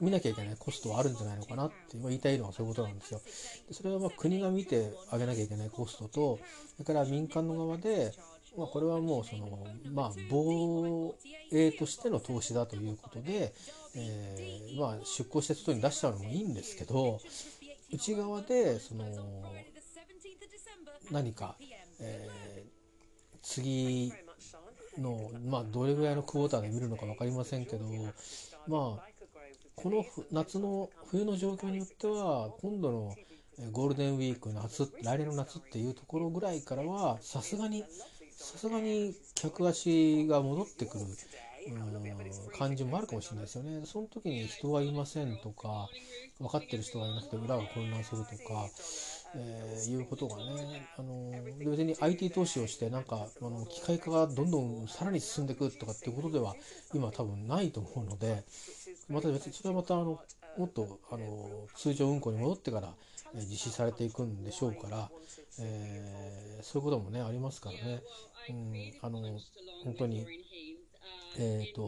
[0.01, 3.21] 見なきゃいけないコストはあるんじゃないのかなって言いたいのはそういうことなんですよ。
[3.69, 6.39] でそれはまあ国が見てあげなきゃいけないコストと
[6.77, 8.13] それから民間の側で
[8.57, 11.17] まあ、これはもうその、まあ、防
[11.51, 13.55] 衛としての投資だということで、
[13.97, 17.19] えー、まあ、出向して外に出しちゃうのもいいんですけど
[17.91, 19.05] 内側でその
[21.11, 21.57] 何か、
[22.01, 24.13] えー、次
[24.99, 27.85] の、まあ、どれぐらいのクォーターで見るのか分かりませんけど、
[28.69, 29.07] まあ、
[29.77, 33.17] この夏の冬の状況によっては今度の
[33.71, 37.85] ゴールデンウィーク夏来年の夏っていうところぐらいからはさすがに
[38.31, 43.83] さすがに客足が戻ってくる、うん、感じもあるかもしれないですよね。
[43.85, 45.89] その時に人はいませんとか、
[46.41, 48.69] 分かってる人がいなくて裏が混乱するとか、
[49.35, 56.55] えー、いうことがね、あの別に IT 投資をしてなんかあの機械化がどんどんさらに進んでいくとかっていうことでは
[56.93, 58.45] 今多分ないと思うので、
[59.09, 60.21] また別にそれはまたあの
[60.59, 62.93] もっとあの通常運行に戻ってから
[63.35, 65.11] え実施されていくんでしょうから、
[65.61, 68.03] えーそういうこともねありますからね、
[68.49, 69.21] うん、あの
[69.85, 70.27] 本当に
[71.39, 71.83] えっ、と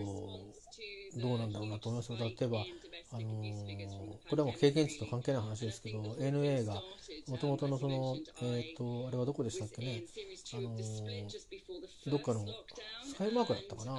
[1.16, 2.12] どうなんだろうなと思います。
[2.12, 2.64] 例えば
[3.12, 6.82] あのーこれはもう経験値と関係ない話ですけど NA が
[7.28, 10.02] もともとのそのえっ、とあれはどこでしたっけね。
[10.54, 11.28] あのー
[12.10, 12.44] どっかの
[13.06, 13.94] スカイマークだったかな。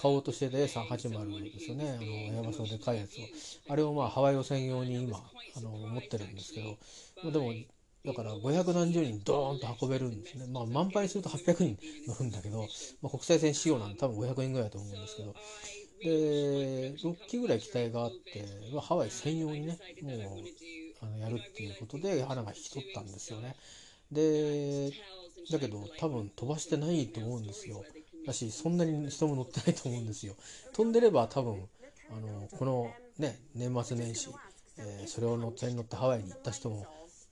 [0.00, 1.90] 買おうとしてて A380 ですよね。
[1.90, 3.28] あのエアバスのでかいやつを。
[3.68, 5.18] あれをまあハワイを専用に今
[5.56, 7.30] あの持ってるんですけど。
[7.30, 7.52] でも
[8.06, 10.46] だから500何十人ドーンと運べるんですね。
[10.46, 12.68] まあ満杯すると800人乗るんだけど、
[13.02, 15.34] まあ、国際線仕様なんで多分500人ぐらいだと思うんですけど、
[16.02, 20.38] で、6機ぐらい機体があって、まあ、ハワイ専用にね、もう
[21.02, 23.56] あのやるっていうことで花が引き取ったんですよね。
[24.12, 24.92] で、
[25.50, 27.84] だけど多分飛ばしてないと思うんですよ。
[28.24, 30.36] だし、そんなに人も乗ってないと思うんですよ。
[30.74, 31.68] 飛んでれば多分、
[32.10, 34.28] あの、このね、年末年始、
[34.78, 36.86] えーそれを乗って乗ってハワイに行った人も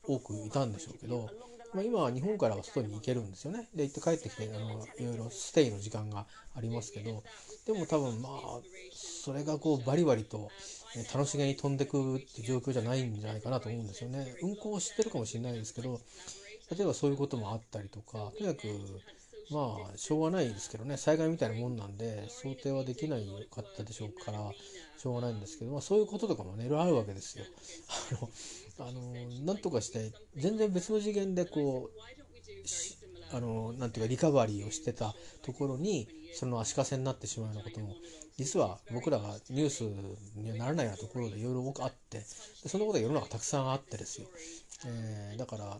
[0.06, 1.30] 多くいたんでしょうけど、
[1.74, 3.68] まあ、今は日本からは外に行けるんですよね。
[3.74, 7.22] で行って帰ってきてあのいろいろステイの時間がありますけど
[7.66, 8.60] でも多分まあ
[8.92, 10.50] それがこうバリバリと
[11.12, 14.36] 楽しげに飛んでくって状況じゃないんじゃないかなと思うんですよね。
[14.42, 16.00] 運行を知ってるかもしれないですけど
[16.70, 18.68] 例えばそういうこともあったりとかとにかく
[19.50, 24.38] まあしょうがないですけどね災害みたいなもんなんで想定はできないかったでしょうから
[24.96, 27.44] しょうがないんですけど、まあ、そういうこととかもねいろいろあるわけですよ。
[28.12, 28.30] あの
[28.78, 29.00] あの
[29.44, 37.94] なんとかして全然別の次元でこうあのなんていうかリカバリーをしてたところにその足かせになってしまうようなことも
[38.36, 39.84] 実は僕らがニュース
[40.36, 42.24] にはならないようなところでいろいろ多くあってで
[42.68, 44.28] そのことが世の中たくさんあってですよ、
[44.86, 45.78] えーだから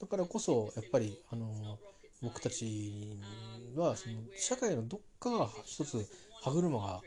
[0.00, 1.78] だからこそやっぱりあの
[2.22, 3.18] 僕たち
[3.76, 6.06] はその社会のどっかが一つ
[6.42, 7.02] 歯車が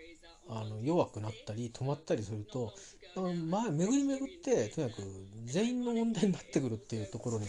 [0.50, 2.74] あの弱くなったり止まったりすると
[3.50, 5.04] まあ巡り巡ってとにかく
[5.46, 7.46] 全員の問題になってくるっていうところに、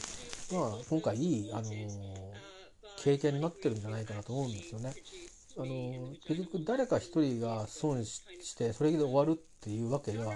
[0.52, 1.70] まあ、今回いい、あの
[2.98, 4.94] 経験になってるんじゃないかなと思うんですよね。
[5.56, 10.34] あの結局誰か一人が損ししてそれで終わるっていうわけでは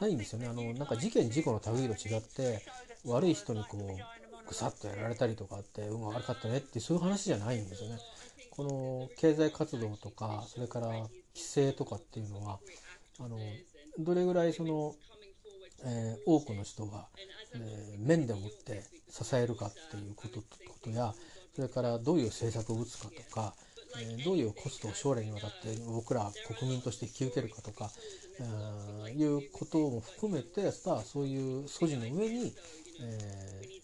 [0.00, 0.48] ないんですよね。
[0.48, 2.62] あのなんか事件事故の類と違って
[3.04, 7.98] 悪い人にこうぐさっとやられたりとかって運が悪かったねってそういう話じゃないんですよね。
[8.50, 12.58] この経済活動とかそれから規制とかっていうのは
[13.20, 13.38] あの
[13.98, 14.94] どれぐらいその、
[15.84, 17.06] えー多くの人が、
[17.54, 20.46] えー面でもって支えるかっていうことこ
[20.82, 21.14] とや
[21.54, 23.54] それからどういう政策を打つかとか、
[24.00, 27.90] えーどういうコストを将来にわたって僕ら国民として引き受けるかとか、
[28.40, 32.52] えーいうことも含めてさあそういう素地の上に、
[33.00, 33.74] えー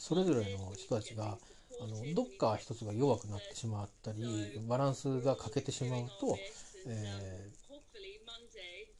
[0.00, 1.36] それぞれの人たちが
[1.80, 6.38] あのどっか一つが弱くなってしまったりバランスが欠けてしまうと、
[6.86, 7.68] えー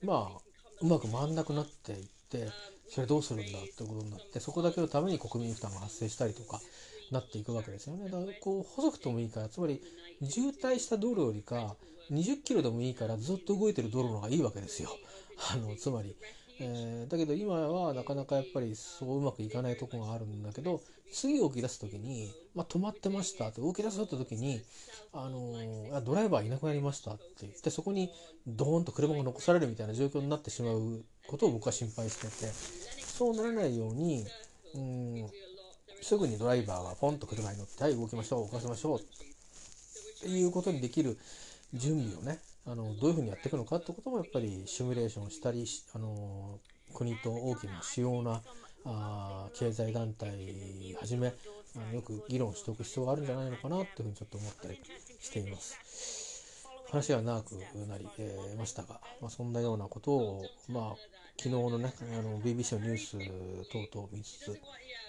[0.03, 0.43] まあ
[0.81, 2.55] うまく回んなくなっていって
[2.89, 6.61] それどうするんだってことになってそこだけのために国民負担が発生したりとか
[7.11, 8.05] なっていくわけですよね。
[8.09, 9.81] だからこう細くともいいからつまり
[10.23, 11.77] 渋滞した道路よりか
[12.11, 14.91] 20キロでもいいからずっと動いてる道路の方がいいわけですよ。
[15.53, 16.17] あのつまり、
[16.61, 24.61] えーだけど今はなかなかやっぱりそううまくいかないとこがあるんだけど次動き出す時に、まあ、止まってましたって動き出そうった時に、
[25.13, 25.55] あの
[25.97, 27.25] あドライバーいなくなりましたって。
[27.43, 28.11] 言ってそこに
[28.47, 32.53] ドーンと車が残されるみたいな状況になってしまうことを僕は心配してて。
[33.19, 34.25] そうならないように
[34.75, 35.27] うん
[36.01, 39.03] すぐにドライバーがポンと車に乗って「はい動きましょう動かしましょう」っ
[40.21, 41.19] ていうことにできる
[41.75, 46.61] 準備をねあのどういうふうにやっていくのかってこともやっぱりシミュレーションしたりあの
[46.95, 48.41] 国と大きな主要な
[48.85, 50.29] あ経済団体
[51.01, 51.33] はじめ
[51.77, 54.81] あよく議論しておく必要があるんじゃないのかなっていうふうにちょっと思ったり
[55.21, 56.69] しています。
[56.91, 57.53] 話が長く
[57.87, 58.09] なり、
[58.57, 60.97] ましたが、まあ、そんなようなことを、まあ、
[61.37, 63.19] 昨日のねあの BBC のニュース
[63.71, 64.61] 等々見つつ、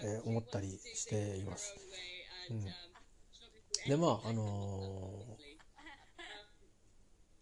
[0.02, 1.74] えー思ったりしています。
[2.50, 2.64] うん、
[3.88, 5.50] でまああのー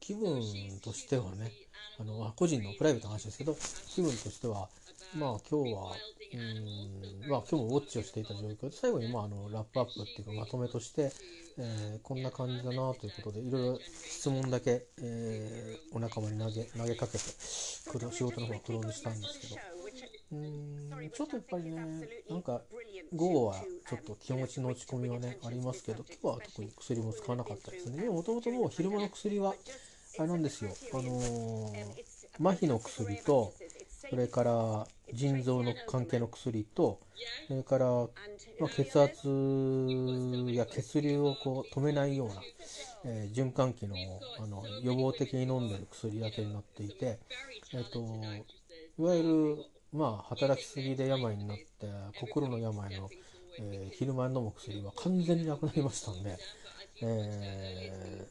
[0.08, 0.40] 気分
[0.82, 1.52] としてはね
[2.00, 3.54] あのあ個人のプライベートな話ですけど
[3.88, 4.70] 気分としては
[5.14, 5.92] まあ今日は
[6.34, 8.68] うんまあ今日もウォッチをしていた状況。
[8.68, 11.10] で最後にまああのラップアップっていうかまとめとして、
[11.58, 17.90] えーこんな感じだなということでいろいろ質問だけ、えーお仲間に投げ投げかけて仕
[18.24, 19.60] 事の方はクローズしたんですけど。
[20.30, 21.80] うんちょっとやっぱりね
[22.28, 22.60] なんか
[23.14, 23.54] 午後は
[23.88, 28.02] ちょっと気持ちの落ち込みはねありますけど今日は特に薬も使わなかったですね。
[28.02, 29.54] でももともともう昼間の薬は
[30.18, 30.70] あれなんですよ。
[30.92, 33.52] あのー麻痺の薬と
[34.10, 37.00] それから腎臓の関係の薬と
[37.46, 39.28] それから、まあ、血圧
[40.52, 42.34] や血流をこう止めないような、
[43.04, 43.96] えー、循環器の
[44.40, 47.18] あの予防的に飲んでる薬だけになっていて、
[47.74, 48.00] えーと、
[48.98, 49.56] いわゆる、
[49.92, 51.64] まあ、働きすぎで病になって
[52.20, 53.08] 心の病の、
[53.60, 56.36] えー、昼間に飲む薬は完全になくなりましたんで、
[57.02, 58.26] え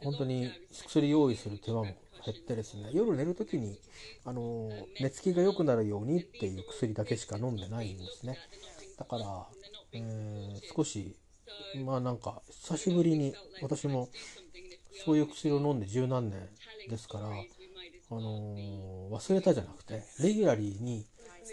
[0.00, 1.86] ー、本当に薬用意する手間も
[2.24, 2.90] 減ってですね。
[2.92, 3.78] 夜寝る時に
[4.24, 8.38] あの寝つきが良くなるようにっていう薬だけしか飲んでないんですね。
[8.98, 9.46] だから、
[9.92, 11.16] えー、少し
[11.84, 14.08] まあなんか久しぶりに私も
[15.04, 16.48] そういう薬を飲んで十何年
[16.88, 17.30] ですから、あ
[18.14, 21.04] のー、忘れたじゃなくてレギュラリーに、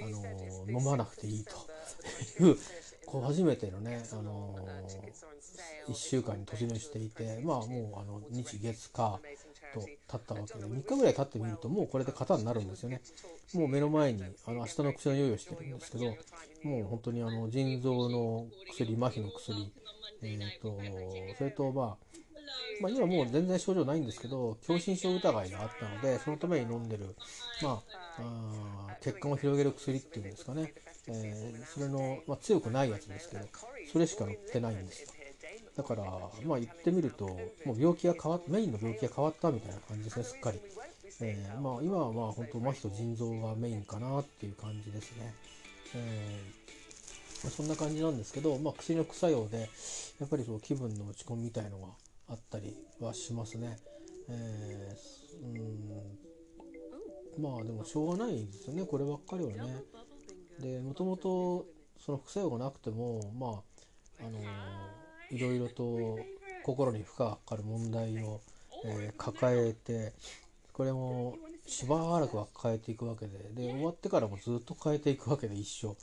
[0.02, 2.58] あのー、飲まなくていいという
[3.06, 9.20] こう初めてのね、あのー、1週間に突入していてまあもうあの日月火
[9.74, 13.02] と経ったわけで3日ぐらい経ってみるともうこれで型になるんですよね。
[13.54, 16.06] もう目の前にあの明日の薬の用意をしてるんですけど
[16.64, 19.72] もう本当にあの腎臓の薬麻痺の薬
[20.24, 20.80] えーと、
[21.38, 21.98] それと、まあ、
[22.82, 27.16] まあ、今もう全然症状ないんですけど狭心症疑いがあったのでそのために飲んでる、
[27.64, 27.82] まあ、
[28.20, 30.74] あ血管を広げる薬っていうんですかね、
[31.08, 33.46] えー、それの、まあ、強くないやつですけど
[33.92, 35.10] それしか乗ってないんですよ。
[35.76, 36.04] だから
[36.46, 37.28] まあ言ってみると
[37.66, 40.60] もう病気が変わっメインの病気が変わったみたいな感じですねすっかり、
[41.22, 45.34] えー、まあ、今はまあ本当麻痺と腎臓がメインかなっていう感じですね、
[45.96, 46.72] えー
[47.44, 49.70] まあ、そんな感じなんですけど、まあ、薬の副作用で
[50.20, 51.88] やっぱりそう気分の落ち込みみたいのが
[52.30, 53.78] あったりはしますね。
[54.30, 59.84] えー、うんまあでもしょうがないですよねこればっかりはね。
[60.60, 61.66] でもともと
[62.00, 63.64] その副作用がなくてもま
[64.22, 64.40] ああの
[65.32, 66.20] いろいろと
[66.64, 68.42] 心に負荷がかかる問題を、
[68.86, 70.14] えー、抱えて
[70.74, 75.96] これもしばらくは変えていくわけでで終わってからもずっと変えていくわけで一生。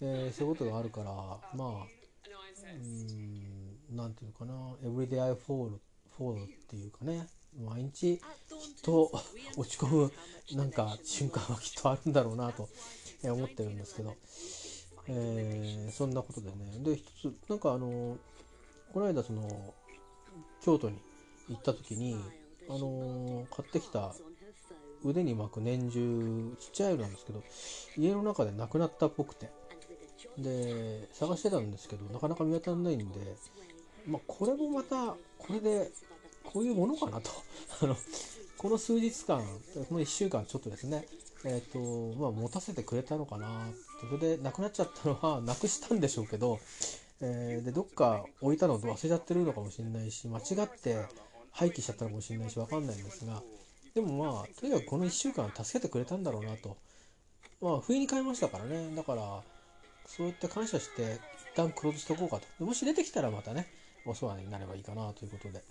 [0.00, 1.12] えー、そういうことがあるから
[1.54, 1.86] まあ
[2.74, 5.78] うんなんていうかな「Everyday I Fall」
[6.18, 7.26] fall っていうかね
[7.62, 8.20] 毎日きっ
[8.82, 9.10] と
[9.56, 10.12] 落ち込む
[10.52, 12.68] なんか瞬間はきっとあるんだろうなと
[13.22, 14.16] 思ってるんですけど、
[15.06, 16.56] えー、そんなことでね。
[16.80, 18.16] で一つなんかあの
[18.94, 19.74] この間その
[20.64, 20.96] 京都に
[21.48, 22.16] 行った時に
[22.70, 24.14] あの買ってきた
[25.04, 27.42] 腕に巻く年中ちっちゃいのなんですけど
[27.98, 29.50] 家の中でなくなったっぽくて。
[30.38, 33.36] で探してたんですけどなかなか見当たらないんで、
[34.08, 35.92] まあ、これもまたこれで
[36.42, 37.30] こういうものかなと。
[37.82, 37.96] あの
[38.58, 39.44] この数日間
[39.88, 41.06] この1週間ちょっとですね
[41.44, 43.70] えっ、ー、とまあ持たせてくれたのかな。
[44.00, 46.58] それでなくなっちゃったのはなくしたんでしょうけど、
[47.26, 51.06] えー、でどっか置いたの忘れちゃってるのかもしれないし間違って
[51.52, 53.42] 廃棄しちゃったのかもしれないし分かんないんですが
[53.94, 56.76] でもまあとにかくこの1週間助けてくれたんだろうなと
[57.62, 59.42] まあ不意に買いましたからねだから
[60.06, 61.18] そういった感謝して
[61.52, 62.64] 一旦クローズしとこうかと。
[62.64, 63.68] もし出てきたらまたね、
[64.04, 65.62] お世話になればいいかなということで。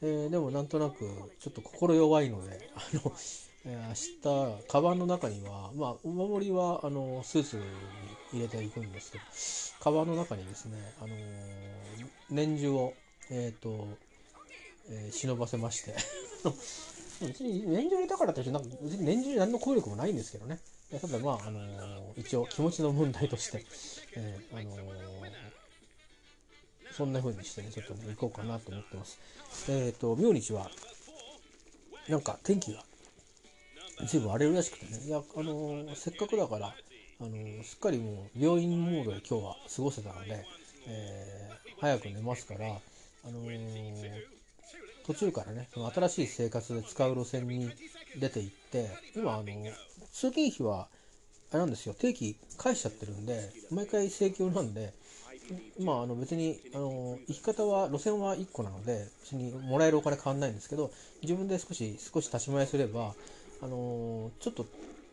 [0.00, 3.12] えー、でもなんとなくちょっと心弱いので、あの、
[3.64, 7.62] えー、明日、カバンの中には、まあ、お守りはあのスーツに
[8.34, 9.24] 入れていくんですけど、
[9.82, 11.12] カバンの中にですね、あのー、
[12.30, 12.94] 年中を、
[13.30, 13.88] えっ、ー、と、
[14.90, 15.94] えー、忍ばせまして
[17.20, 20.60] 別に年中入れたからってなんか年中何の効力もないんですけどね。
[21.00, 23.66] ただまあ、あのー、一応気持ちの問題として、
[24.16, 25.32] えー、あのー、
[26.96, 29.18] そんな風にしてね、ちょっとね、行こうかなと思ってます。
[29.68, 30.70] えっ、と、明日は、
[32.08, 32.82] なんか天気が
[34.06, 36.74] 随分荒れるらしくてね、いや、あのせっかくだから、
[37.20, 40.44] あのすっかりもう病院モードで今日は過ごせたので、
[40.86, 43.40] え早く寝ますから、あの
[45.06, 47.70] 途中からね、新しい生活で使う路線に
[48.20, 49.44] 出ていって、今、あの、
[50.12, 50.88] 通勤費は、
[51.50, 54.92] あれなんですよ、定期返しちゃってるんで、毎回請求なんで、
[55.80, 60.90] まあ、あの別に、あの、行き方は、路線は1個なので、別にもらえるお金変わんないんですけど、
[61.22, 63.14] 自分で少し、少し立ち回りすれば、
[63.62, 64.66] あの、ちょっと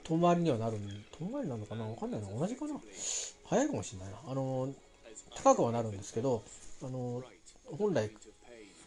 [0.03, 0.87] 遠回りにはなるん、
[1.19, 1.85] 遠回りなのかな？
[1.85, 2.27] わかんないな。
[2.29, 2.79] 同じかな？
[3.45, 4.17] 早いかもしれないな。
[4.27, 4.73] あの、
[5.35, 6.43] 高くはなるんですけど、
[6.83, 7.23] あの、
[7.77, 8.11] 本来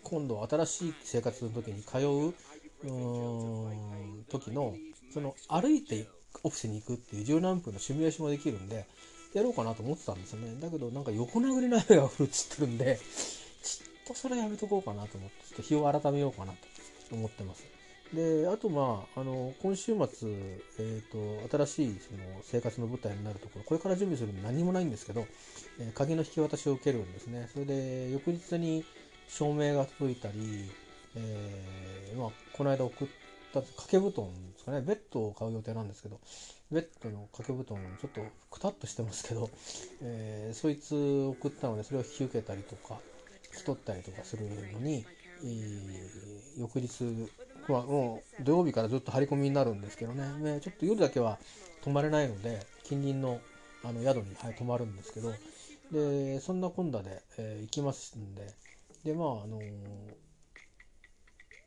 [0.05, 2.35] 今度新しい生活の時に通う
[2.85, 4.75] うん時の
[5.13, 6.07] その歩いて
[6.45, 8.87] オフィスに行くっていう十何分のシミュレーションができるんで
[9.35, 13.01] やろうかなと思ってたんですよねだけどなんか横殴りの雨が降るっつってるんで
[13.63, 16.59] ちょっとそれやめとこうかなと思ってちょっと日を改めようかなと
[17.17, 17.65] 思ってます
[18.13, 20.31] であとまああの今週末、
[20.79, 25.27] えーと、新しいその生活の舞台になるところこれから準備するの何もないんですけど、
[25.79, 27.49] えー、鍵の引き渡しを受けるんですね。
[27.53, 28.85] それで翌日に
[29.29, 30.71] 証明が届いたり、
[31.17, 33.09] えー、まあ、この間送っ
[33.55, 34.83] だって掛け布団ですかね。
[34.83, 36.21] ベッドを買う予定なんですけど
[36.71, 39.49] ベッドの掛け布団ちょっとくたっとしてますけど、
[40.03, 43.01] えー、そいつ送ったのでそれを引き受けたりとか
[43.55, 45.07] 引き取ったりとかするのに、
[45.43, 47.29] えー、翌日、
[47.69, 50.55] まあ、もう土曜日からずっと張り込みになるんですけどね。
[50.55, 51.39] ねちょっと夜だけは
[51.83, 53.41] 泊まれないので近隣の
[53.85, 55.33] あの宿に、はい、泊まるんですけど。
[55.93, 58.47] でそんなこんなで、えー、行きますんで。
[59.05, 59.65] でまああのー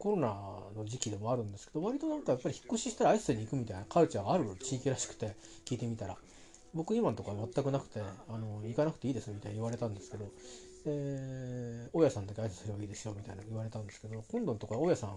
[0.01, 0.29] コロナ
[0.75, 6.17] の時期でもあるんですけど割となんかやっぱり引っ越ししたらアイスに行くみたいなカルチャーがある地域らしくて聞いてみたら。
[6.73, 10.25] 僕今のところは全くなくてあの行かなくていいですみたいに言われたんですけど。
[10.83, 15.11] 大家さんだけ挨拶すればいいですよみたいな言われたんですけど今度のところは大家さん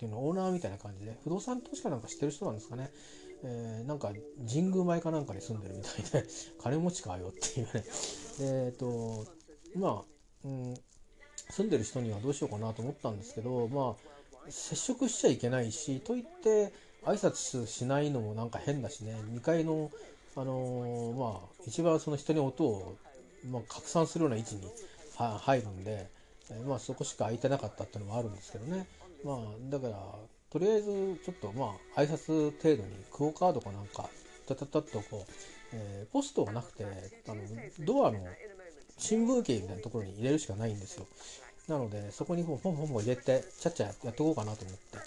[0.00, 2.90] っていうのオーナーみたいな感じで不動産投資家なんか知ってる人なんですかね。
[3.44, 4.12] えー、なんか
[4.48, 6.26] 神宮前かなんかに住んでるみたいで
[6.62, 7.84] 金持ちかよっていうね。
[8.40, 9.26] えっ、と
[9.74, 10.04] まあ、
[10.44, 10.74] うん、
[11.50, 13.94] 住んでる人にはどうしようかなと思ったんですけどま
[14.46, 16.72] あ接触しちゃいけないしといって
[17.02, 19.16] 挨拶しないのもなんか変だしね。
[19.16, 19.90] 2階の
[20.34, 22.96] あのー、まあ一番その人に音を、
[23.50, 24.62] まあ、拡散するような位置に
[25.18, 26.08] 入るんで、
[26.50, 28.86] えー、まあそこしか空いてなかったっていうのもあるんですけどね。
[29.24, 29.38] まあ
[29.70, 29.96] だから
[30.50, 34.08] とりあえずちょっとまあ挨拶程度にクオ・カードかなんか
[34.46, 35.32] タタタッとこう、
[35.72, 36.84] えー、ポストがなくて
[37.28, 37.36] あの
[37.80, 38.18] ドアの
[38.98, 41.06] 新聞系みたいなところに入れるしかないんですよ
[41.70, 44.98] なので、そこにポンポンポン入れて、ちゃっちゃやってこうかなと思って。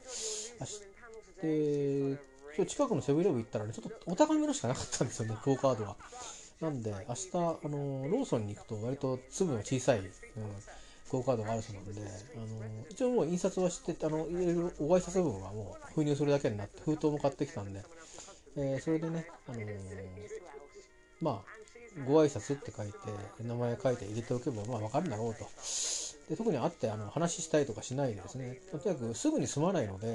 [1.46, 2.18] で、
[2.56, 5.96] 今日近くのセブンイレブン行ったらね、ちょっとお高めのしかなかったんですよね、クオ・カードが。
[6.62, 10.08] なんで、明日、あの、ローソンに行くと割と粒の小さい、うん、
[11.14, 12.46] クオ・カードがあるそうなんで、あの、
[12.90, 17.84] 一応もう印刷はして、あの、入れるお挨拶部分はもう封入するだけになって、封筒も買ってきたんで、
[18.58, 19.66] えー、それでね、あのー、
[21.22, 22.94] まあ、ご挨拶って書いて、
[23.44, 25.46] 名前書いて入れておけば、まあ、わかるだろうと。
[26.30, 30.14] で特に会ってあの話したりとかしないですねとにかくすぐに済まないので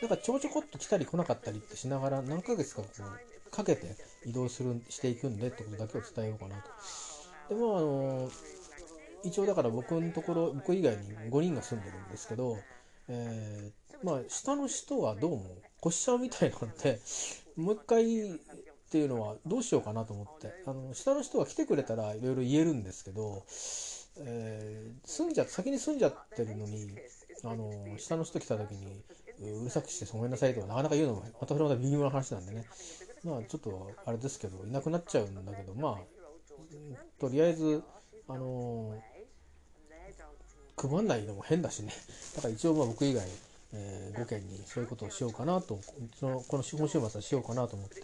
[0.00, 6.62] なんかちょこちょこっと来たり来なかったりってしながら何ヶ月かこうかけて移動するしていくんでってことだけを伝えようかな
[7.48, 7.54] と。
[7.54, 8.30] でもあの
[9.24, 12.58] 一応だから僕のところ僕以外に5人が住んでるんですけど、
[13.08, 17.00] えー、まあ下の人はどうも越しちゃうみたいなんで
[17.56, 18.34] もう一回っ
[18.90, 23.44] ていうのはどうしようかなと思ってあの下の人が来てくれたらいろいろ言えるんですけど
[24.22, 26.90] えー、住んじゃ先に住んじゃってるのに
[27.44, 29.02] あの下の人来た時に
[29.60, 32.66] うるさくしてごめんなさいとかなかなか言うのもまたそれまた微妙な話なんでね。
[33.24, 35.98] まあちょっとあれですけどいなくなっちゃうんだけどまあ
[37.18, 37.82] とりあえず
[38.28, 38.94] あの
[40.88, 41.92] 配んないのも変だしね
[42.36, 43.26] だから一応まあ僕以外、
[43.74, 45.80] えー、5件にそういうことをしようかなと
[46.18, 48.02] そのこの今週末はしようかなと思って、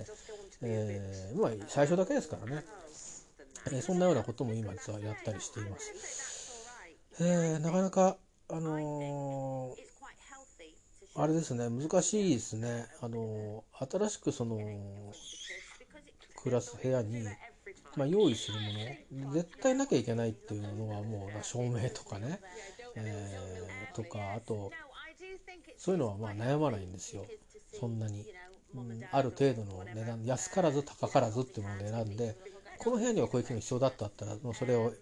[0.63, 2.65] えー、まあ最初だけですからね
[3.73, 6.47] えそんなようなことも今実はやったりしています。
[7.19, 8.17] えー、なかなか、
[8.49, 12.87] あのー、あれですね、難しいですね。
[13.01, 14.59] あのー、新しくその、
[16.37, 17.27] 暮らす部屋に、
[17.97, 22.41] まあ、用意するもの、絶対なきゃいけないっていうのはもう、照明とかね、
[22.95, 24.71] えー、とか、あと、
[25.79, 27.27] そういうのはまあ悩まないんですよ。
[27.79, 28.25] そんなに。
[28.75, 32.37] うん、ある程度の値段、安からず高からずっていうもので選んで、
[32.79, 34.93] この部屋にはこういう機能必要だったったらもうそれを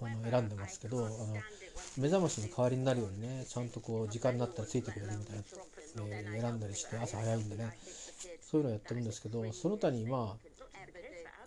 [0.00, 1.16] あの選んでますけどあの
[1.96, 5.42] 目覚ましの代わりになるようにねちゃんとこう時間になったらついてくれるみたいな、
[6.06, 7.76] えー、選んだりして朝早いんでね
[8.40, 10.57] そういうのをやってるんですけどその他にまあ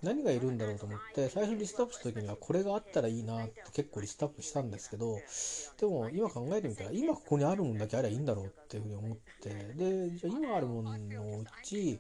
[0.04, 5.20] 何がいるんだろうと思って最初リストアップした時にはこれがあったらいいなって結構リストアップしたんですけど
[5.80, 12.00] でも今考えてみたら今ここにあるもんだけあればいいんだろうっていうふうに思ってでじゃあ今あるもののうち、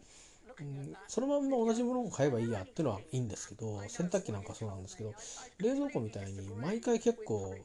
[1.08, 5.14] そのまんま同じものを買えばいいやっていうのはいいんですけど洗濯機なんかそうなんですけど
[5.60, 7.56] 冷蔵庫みたいに毎回結構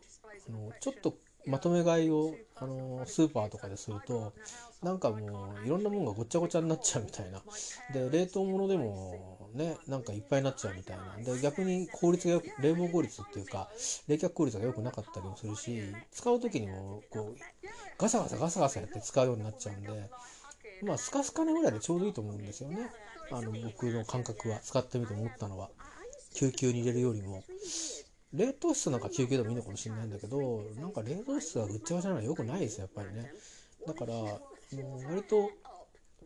[0.48, 1.14] あのちょっと
[1.46, 4.32] まとめ買いをあのスーパーとかですると
[4.82, 7.40] なんかもういろんなものがごちゃごちゃになっちゃうみたいな。
[7.92, 9.76] で冷凍物でもね。
[9.86, 11.16] なんかいっぱいになっちゃうみたいな。
[11.22, 13.68] で逆に効率がよく冷房効率っていうか
[14.08, 15.82] 冷却効率が良くなかったりもするし
[16.12, 17.36] 使う時にもこう
[17.98, 20.10] ガサガサガサガサやって使うようになっちゃうんで
[20.82, 22.90] まあスカスカなぐらいでちょうどいいと思うんですよね。
[23.30, 25.70] あの僕の感覚は使ってみて思ったのは。
[26.34, 27.42] 救急に入れるよりも。
[28.34, 33.32] 冷凍室なんか救急でもいいのかもしれないんだけどなんか冷凍室がぐっちゃぐちゃなのは良くないですよやっぱりね。
[33.86, 34.40] だからも
[34.98, 35.50] う割と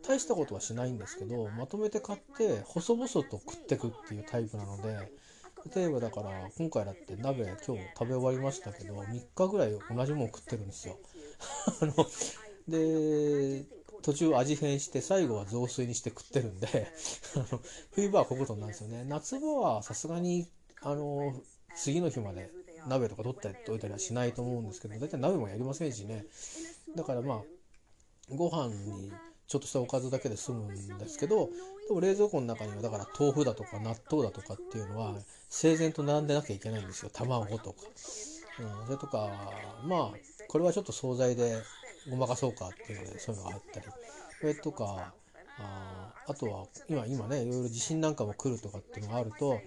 [0.07, 5.11] 大したことはしないんですけどまとめて買って細々と食ってくっていうタイプなので
[5.75, 10.97] 例えばだから今回だって鍋今日食べ終わりましたけど3日ぐらい同じもの食ってるんですよ。
[11.81, 11.93] あの
[12.67, 13.65] で
[14.01, 16.67] 途中味変して最後は雑炊にして食ってるんで
[17.91, 19.03] 冬場はこういうことなんですよね。
[19.03, 20.49] 夏場はさすがに
[20.81, 21.35] あの
[21.75, 22.49] 次の日まで
[22.87, 26.25] 鍋とか取っておいたりはしないと思うんですけど大体鍋もやりませんしね。
[26.95, 27.41] だからまあ
[28.29, 29.11] ご飯に
[29.51, 31.49] ちょっとしたおかずだけで済むんですけど
[31.89, 35.13] でも冷蔵庫の中にはだから豆腐だとか納豆だとかっていうのは
[35.49, 37.11] 整然と並んでなきゃいけないんですよ。
[37.11, 37.81] 卵とか、
[38.61, 39.29] うん、それとか
[39.83, 40.11] まあ
[40.47, 41.57] これはちょっと惣菜で
[42.09, 43.85] ごまかそうかっていうのでそういうのがあったり。
[44.39, 45.13] それとか
[45.59, 49.59] ああとは今今ねいろいろ地震なんかも来るとかっていうのがあると、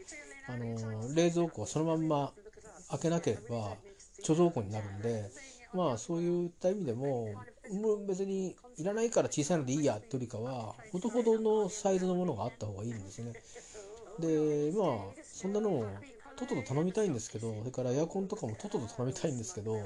[0.48, 2.32] あのー、冷蔵庫はそのまんま
[2.88, 3.76] 開けなければ
[4.24, 5.30] 貯蔵庫になるんで
[5.74, 7.34] まあそういった意味でも
[7.72, 13.32] もう別にいらないから小さいのでいいやってよりかはほどほどのサイズのものがあった方がいいんですね。
[14.18, 15.86] でまあそんなのを
[16.36, 19.78] とっとと頼みたいんですけどそれからエアコンとかもとっとと頼みたいんですけど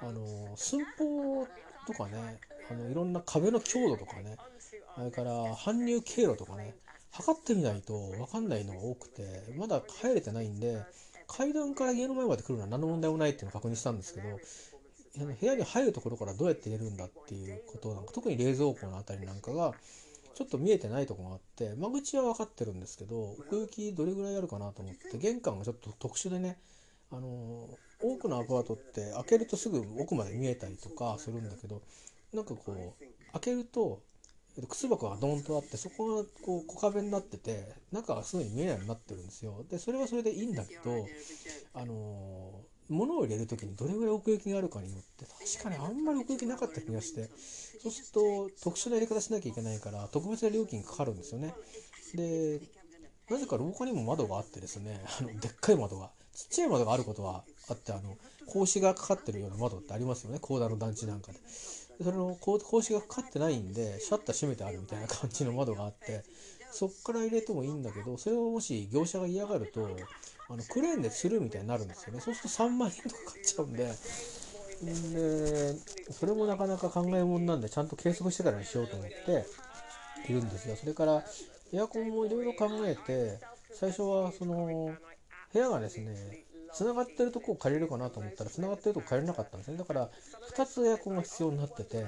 [0.00, 1.46] あの寸法
[1.86, 2.38] とかね
[2.70, 4.36] あのいろんな壁の強度とかね
[4.94, 6.74] それから搬入経路とかね
[7.10, 9.22] 測ってみないと分かんないのが多くて
[9.56, 10.82] まだ入れてないんで
[11.26, 14.28] 階段から家の前まで来るのは何の問題もないっていうのを確認したんですけど
[15.16, 19.74] 部屋に入るところからどうやって入れるんだっていうことなんか特に冷蔵庫の辺りなんかが
[20.34, 26.58] ちょっと見えてないとこがあって間口は分かってるんですけど奥行きどれぐらいあるかなと思って玄関がちょっと特殊でね
[27.10, 27.68] あの
[28.00, 31.82] 多くのアパートって開けるとすぐ奥まで見えたりとかするんだけど
[32.32, 34.00] なんかこう開けると
[34.68, 39.64] 靴箱がドンとあってそこがこう小壁になってて中がすぐに見えないようになってるんですよ。
[39.70, 41.06] でそれはそれでいいんだけど
[41.74, 42.50] あの
[42.88, 47.28] 物を入れる時にどれぐらい奥行きがあるかによって確かにあんまり奥行きなかった気がして
[47.82, 51.54] そうすると特殊な入れ方しなきゃいけないから特別な料金かかるんですよね。
[52.14, 52.60] で
[53.30, 58.16] なぜか廊下にも窓があってですねあのでっかい窓がちっちゃい窓があることはあってあの
[58.46, 60.38] 格子がかかってるような窓ってありますよね。
[60.40, 61.38] 高田の団地なんかで。
[62.02, 66.22] それの格子がかかってないんでシャッター閉めてあるみたいな感じの窓があって
[66.70, 69.88] そっから入れてもいいんだけどそれをもし業者が嫌がると
[70.50, 72.20] あのクレーンでするみたいになるんですよね。
[72.20, 73.92] そうすると3万円とか買っちゃうんで。
[74.80, 75.74] で
[76.12, 79.44] それもなかなか考えもんなんでちゃんと計測してからにしようと思って
[80.30, 80.76] いるんですよ。
[80.76, 81.24] それから
[81.72, 83.38] エアコンもいろいろ考えて
[83.72, 84.94] 最初はその
[85.52, 89.76] 部屋がですね繋がってるとこを借りるかなと思ったら繋がってるとこ借りれなかったんですね。
[89.76, 90.08] だから
[90.54, 92.06] 2つエアコンが必要になってて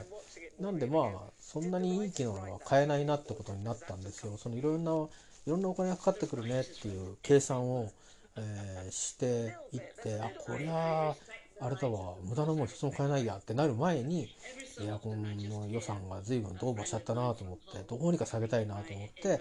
[0.61, 4.93] なんでまあそんなにいい機能は買えないなってことになったんですよそのいろんな
[5.47, 7.91] いろんなお金がかかってくるねっていう計算を
[8.41, 11.14] えー、していってあこりゃ
[11.62, 14.28] あれだわ無駄なもん一つも買えないやってなる前に
[14.80, 19.41] エアコンの予算が随分ドーバーしちゃったなと思ってどうにか下げたいなと思って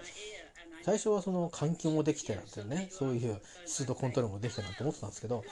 [0.82, 5.44] 最初はその換気もできてなんてねそういう湿度コントロールもできてなんて思ってたんですけど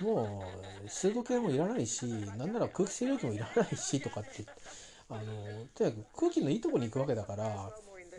[0.00, 0.44] も
[0.84, 4.44] う湿度計もいらないしなんなら空気清浄機もいらないしとかって
[5.08, 5.22] あの
[5.74, 7.70] とにかく空気のいいとこに行くわけだから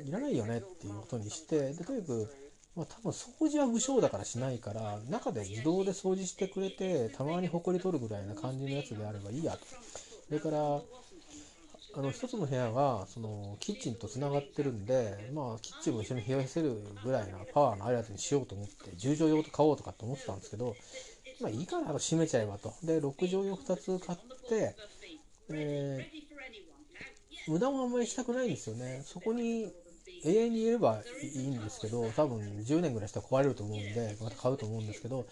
[0.06, 2.47] いらないよねっていうことにしてでとにかく
[2.78, 9.60] まあ、多分掃除は無償だからしないから中で自動で掃除してくれてたまにほこり取るぐらいな感じのやつであればいいやと。
[10.28, 10.58] それから
[11.96, 20.76] あの一つの部屋がそのキッチンとつながってるんでまあキッチンも一緒に冷やせるぐらいなパワーのあるやつにしようと思って10畳用と買おうとかって思ってたんですけど
[21.42, 22.76] まあいいから閉めちゃえばと。
[22.84, 24.76] で6畳用2つ買って
[25.50, 26.12] え、
[27.48, 29.02] 無駄もあんまりしたくないんですよね。
[29.06, 29.72] そこに
[30.28, 35.26] 永遠に言えればいいんですけど多分10年ぐらいしたら壊れると思うんでまた買うと思うんですけど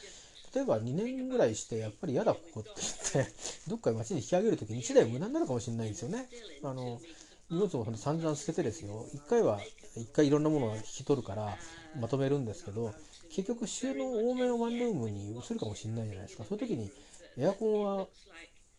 [0.54, 2.70] 例えば2年ぐらいしてやっぱり嫌だここって
[3.14, 3.34] 言って
[3.68, 6.30] どっか街に引き上げる時に1台無駄になるかもしれないんですよね。
[6.64, 7.02] あの
[7.50, 9.60] 荷物を散々捨ててですよ1回は
[9.98, 11.58] 1回いろんなものを引き取るから
[12.00, 12.94] まとめるんですけど
[13.30, 16.90] 結局収納多めのワンルームに移るかもしれないじゃないですかそういう時に
[17.38, 18.08] エアコンは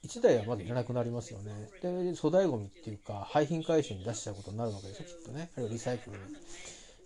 [0.06, 1.70] 1台はまだいらなくなりますよね。
[1.80, 5.50] で、粗大ごみっていうか、廃品回収に出しちゃうことになるわけですよ、きっとね。
[5.54, 6.16] あるいはリサイクル。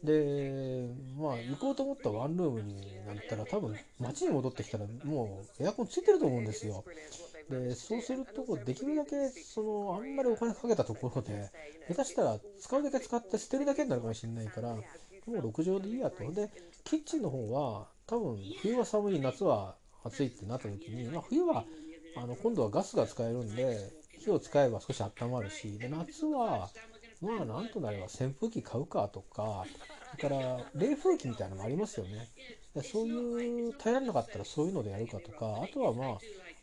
[0.03, 0.89] で、
[1.19, 6.85] まあ、行こうと思ったワンルームになったら、多分、街に戻ってきたら、もうエアコンついてると思うんですよ。
[7.49, 11.51] で、そうすると、できるだけ、その、あんまりお金かけたところで、
[11.89, 14.85] 下手したら、使うだけ使って捨てるだけになるかもしれないから、
[15.27, 16.31] もう6畳でいいやと。
[16.33, 16.51] で、
[16.85, 21.67] キッチンの方は、多分、冬は寒い、夏は暑いってなった時に、まあ、冬は、
[22.17, 26.71] あの今度はガスが使えるんで火を使えば少し温まるしで夏は
[27.21, 29.67] まあなんとなれば扇風機買うかとか
[30.11, 32.29] それから冷風機みたいなのもありますよね。
[32.75, 36.19] でそういう耐えられなかったらそういうのでやるかとかあとはま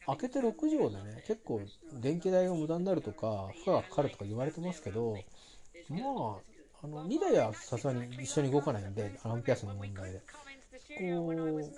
[0.06, 1.62] あ開けて6畳でね結構
[2.02, 5.24] 電気代が無駄になるとか負荷がかかるとか言われてますけど
[5.90, 6.42] まあ
[6.84, 10.22] あの2台はさすがに一緒に動かないんでアンペア数の問題で。
[10.98, 11.76] こう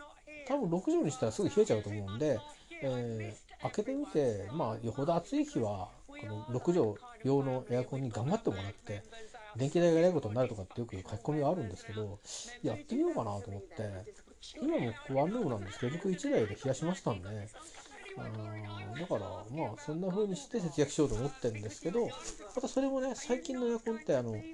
[0.47, 2.39] 多分6畳にしたらすぐ冷えちゃうと思うんで、
[2.81, 9.03] えー開けてみて、まあ、よほど暑い日は、この6畳用のエアコンに頑張ってもらって、
[9.55, 12.19] 電気代がえらいことになるとかってよく書き込みがあるんですけど、
[12.63, 14.05] やってみようかなと思って、
[14.61, 17.27] 今もワンルームなんですけど、僕1台で冷やしましたんで、
[18.17, 19.19] あだから
[19.55, 24.53] まあそんな風にして節約しようと思ってるんですけどまたそれもね最近のエアコンってあのえ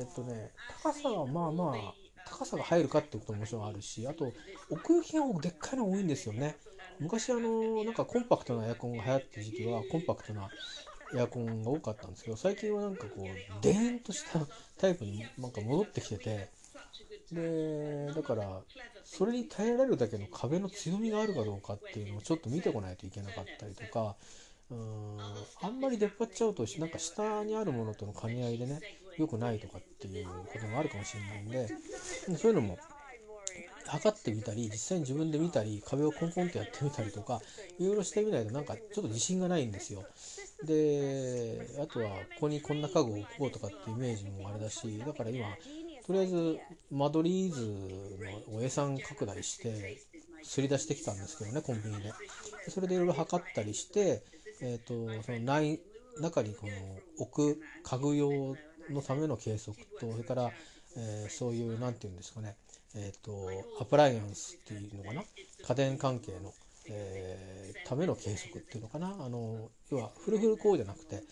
[0.00, 0.50] っとね
[0.82, 1.94] 高さはまあまあ
[2.26, 4.32] 高さが入るかってことももちろんあるしあと
[4.70, 6.56] 奥行きがでっかいの多いんですよね。
[7.00, 10.48] 昔あのなんかコンパクトなエアコンが流行った時期はコンパクトな
[11.14, 14.40] エアコンが多かったんですけど最近はなんかこうデーンとした
[14.78, 16.48] タイプになんか戻ってきてて
[17.32, 18.60] でだから
[19.04, 24.16] それに耐えられるだけの壁の強みがあるかどうかっていうのをちょっと見てこないといけなかったりとか
[24.70, 25.18] うーん
[25.62, 28.80] あんまり出っ張っちゃうとなんか下にあるものとの兼ね合いでね
[29.16, 31.68] 良くないとかっていうことがあるかもしれないんで
[32.36, 32.78] そういうのも
[33.90, 37.40] 測ってみたり実際に自分で見たり壁をコンコンとやってみたりとか
[37.78, 40.04] いろいろしてみないとなんかちょっと自信がないんですよ。
[40.64, 45.46] であとはここにこんな家具を置こうとかってイメージもあれだしだから今
[46.06, 46.58] とりあえず
[46.90, 47.60] 間取り図
[48.50, 49.98] のお絵さん拡大して
[50.42, 52.12] すり出してきたんですけどねコンビニで
[52.68, 54.22] それでいろいろ測ったりして
[54.60, 55.80] えっ、ー、とその内
[56.20, 56.72] 中にこの
[57.18, 58.56] 置く家具用
[58.90, 60.50] のための計測とそれから、
[60.96, 62.56] えー、そういう何て言うんですかね
[62.94, 63.32] えっ、ー、と
[63.80, 65.22] アプライアンスっていうのかな？
[65.66, 66.52] 家電関係の
[66.92, 69.14] えー、ための計測っていうのかな？
[69.20, 71.22] あの要はフルフルこうじゃなくて、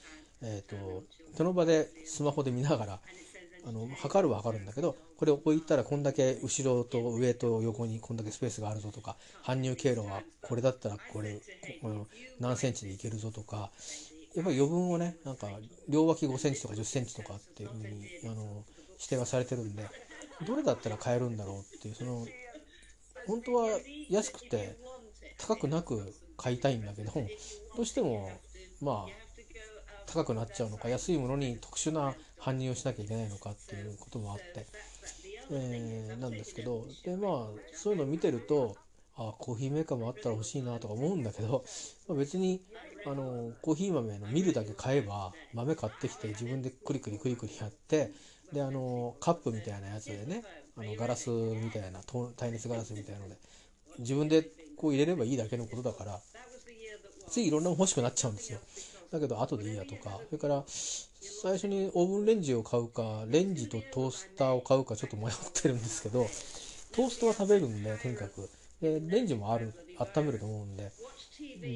[0.42, 1.04] えーと、
[1.36, 3.00] その場でスマホで見ながら
[3.66, 11.40] あの測るは測るんだけどこれを置いたらこんだけ後ろと上と横にこんだけスペースがあるぞとか搬入経路はこれだったらこれ
[11.82, 12.06] この
[12.40, 13.70] 何センチでいけるぞとか
[14.36, 15.48] やっぱり余分をねなんか
[15.88, 19.84] 両脇5センチとか10センチとかっていうふうにあの指定がされてるんで
[20.46, 22.26] どれだったら買えるんだろうっていうその
[23.26, 23.68] 本当は
[24.08, 24.76] 安くて
[25.38, 28.30] 高くなく買いたいんだけどどうしても
[28.80, 29.28] まあ
[30.06, 34.66] 高くなっちゃうのか安いものに特殊な搬入をしなきゃいけないのかっていうこともあって、
[35.50, 37.30] え、なんですけどでまあ
[37.74, 38.76] そういうのを見てると
[39.16, 41.64] あコーヒーメーカーもあったら欲しいなとか思うんだけど、
[42.08, 42.62] ま、別に
[43.04, 48.12] あのコーヒー豆の見るだけ買えば豆買ってきて自分でクリクリクリクリやって
[48.52, 50.42] であのカップみたいなやつでね
[50.76, 52.00] あのガラスみたいな
[52.36, 53.36] 耐熱ガラスみたいなので
[53.98, 54.42] 自分で
[54.76, 56.20] こう入れればいいだけのことだから
[57.28, 58.58] ついいろんなもの欲しくなっちゃうんですよ。
[59.10, 66.26] だけど後でいいやとかそれから最初にオーブンレンジを買うかレンジとトースターを買うかちょっと迷ってるんですけど
[66.92, 68.48] トーストは食べるんでとにかく。
[68.80, 70.92] でレンジもある温めると思うんで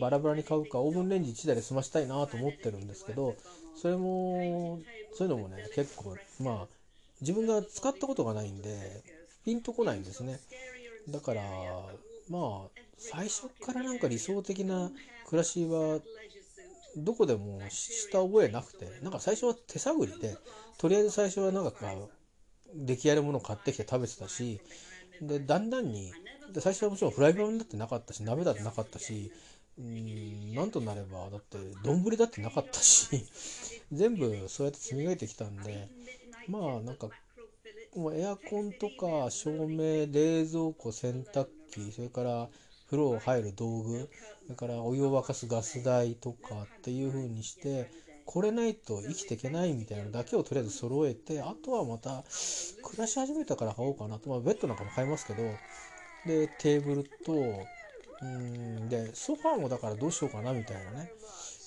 [0.01, 3.37] バラバラに買うかオーブンレンジ1台で済ましたいなと思ってるんですけど
[3.77, 4.81] それも
[5.15, 6.67] そういうのもね結構まあ
[7.21, 9.03] 自分が使ったことがないんで
[9.45, 10.41] ピンとこないんですね。
[11.09, 11.43] だから
[12.29, 14.91] まあ最初からなんか理想的な
[15.27, 16.01] 暮らしは
[16.97, 20.37] どこでもした覚えなくてなんか最初は手探りで
[20.79, 21.73] とりあえず最初はなんか
[22.75, 24.61] 出来合いのものを買ってきて食べてたし
[25.21, 26.13] でだんだんに
[26.53, 29.33] で最初はもちろんフライパンだってなかったし鍋だってなかったし
[29.79, 33.25] うんなんとなればだって丼だってなかったし
[33.93, 35.89] 全部そうやって積み上げてきたんで
[36.49, 37.09] まあなんか
[37.95, 42.49] もうエアコンとか照明冷蔵庫洗濯機それから
[42.87, 44.11] 風呂入る道具
[44.45, 47.91] それからお湯を沸かすガス代とかっていう風にして
[48.25, 52.25] これないと生きていけないみたいなのだけをとりあえず揃えてあとはまた
[52.83, 55.43] 暮らし始めたから買おうかなと、まあ、ベッドなんかも買いますけど
[56.27, 57.33] でテーブルと
[58.23, 58.89] うん。
[58.89, 61.13] でソファーもだからどうしようかなみたいなね。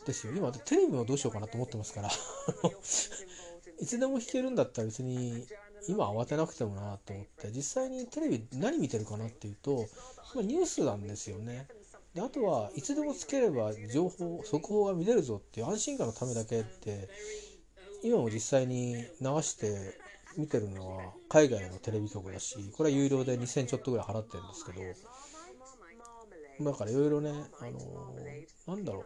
[0.05, 0.33] ですよ。
[0.35, 2.09] 今テレビもどうしようかなと思ってますから。
[3.79, 5.45] いつでも弾けるんだったら別に
[5.87, 7.51] 今慌てなくてもなと思って。
[7.51, 9.87] 実際にテレビ何見てるかなっていうと、
[10.35, 11.67] ニュースなんですよね。
[12.15, 17.09] であとはいつでもつければ情報速報が見れるぞっていう安心感のためだけって
[18.03, 19.05] 今も実際に流
[19.41, 19.99] して
[20.37, 24.81] 見てるのは海外のテレビ局だしこれは有料で2000ちょっとぐらい払ってるんですけど
[26.61, 29.05] だからいろいろねあのー、なんだろう。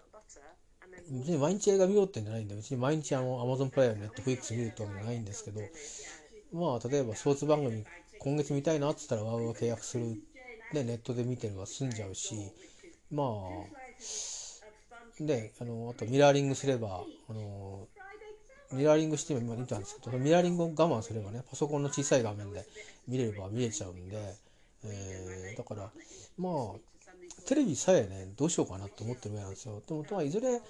[1.12, 5.62] 別に毎日映画見ようってんじゃないんで別に毎日あの Amazon プライムネットフリックス見るってわけじゃないんですけど。
[6.52, 7.84] まあ例えばスポーツ番組
[8.20, 10.20] 今月見たいなっつったらワウワウ契約する
[10.74, 12.36] でネットで見てるは済んじゃうし。
[13.12, 13.80] まあ
[15.20, 17.88] であのあとミラーリングすればあの
[18.72, 22.66] ミラーリングして今見たんですけどミラーリングを我慢すればねパソコンの小さい画面で
[23.08, 24.18] 見れれば見れちゃうんで、
[24.86, 25.92] えー、だから
[26.38, 26.54] まあ
[27.50, 29.82] テレビさえねどうしようかなと思ってるぐらいなんですよ。
[29.88, 30.62] でもとはいずれ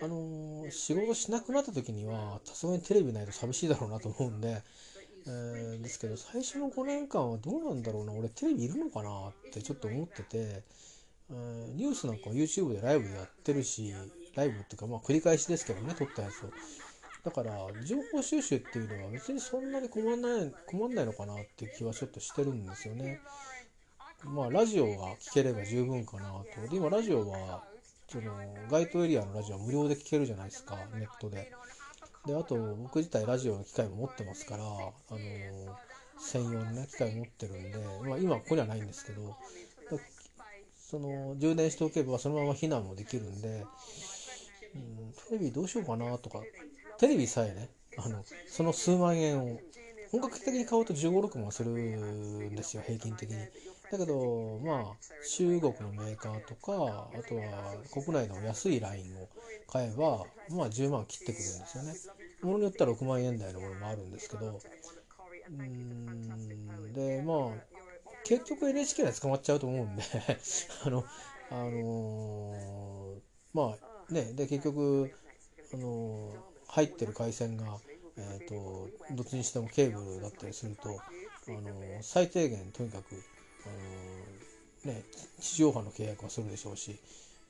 [0.00, 4.62] あのー、仕事しなくなった時にはさすがにテレビないと寂しいだろうなと思うんで
[5.26, 8.12] えー、ですけど最初の5年間はどうなんだろうな。
[8.12, 10.62] 俺テレビいるのかなってちょっと思ってて、
[11.30, 13.92] えー、ニュースなんか YouTube でライブやってるし
[14.34, 16.50] ライブっていうかまあ繰り返しですけどね撮ったやつを。
[17.24, 17.52] だから
[17.84, 23.20] 情報収集っていうのは別にそんなに困んない困んないのかなって気はちょっとしてるんですよね。
[24.24, 27.62] まあラジオが聴ければ十分かなとで今ラジオは
[28.08, 28.32] その
[28.70, 31.50] 該当エリアのラジオは無料で聴けるじゃないですかネットで。
[32.26, 35.18] であと僕自体ラジオの機械も持ってますから、あの
[36.20, 39.36] 専用のね機械持ってるんで、まあ、今ここにはないんですけど
[40.76, 43.64] その充電しておけばそのまま避難もできるんで、
[44.74, 46.40] うん、テレビどうしようかなとか
[46.98, 49.58] テレビさえねあのその数万円を
[50.12, 53.36] 本格的に買うと15、6万するんですよ平均的に。
[53.92, 59.28] だけどまあ中国のメーカーとかあとは国内の安いラインを
[59.70, 61.94] 買えばまあ10万切ってくるんですよね。
[62.42, 64.58] ものによっては6万円台のものもあるんですけど
[65.50, 67.78] うんでまあ
[68.24, 70.02] 結局 NHK は捕まっちゃうと思うんで
[70.84, 71.04] あの
[71.50, 73.20] あのー、
[73.52, 73.76] ま
[74.08, 75.12] あねで結局
[75.74, 76.36] あのー、
[76.68, 77.78] 入ってる回線が
[78.16, 81.00] えーと、どっちにしてもケーブルだったりすると、
[81.48, 81.72] あの、
[82.02, 83.22] 最低限とにかく、
[83.66, 85.02] あの、ね、
[85.40, 86.98] 地上波の契約はするでしょうし、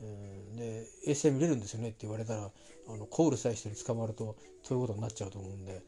[0.01, 2.51] うん、で衛星見れるんですよねって言われたら
[2.89, 5.83] あのコールさえしてに捕まるとそういうことになっちゃうと思うんで。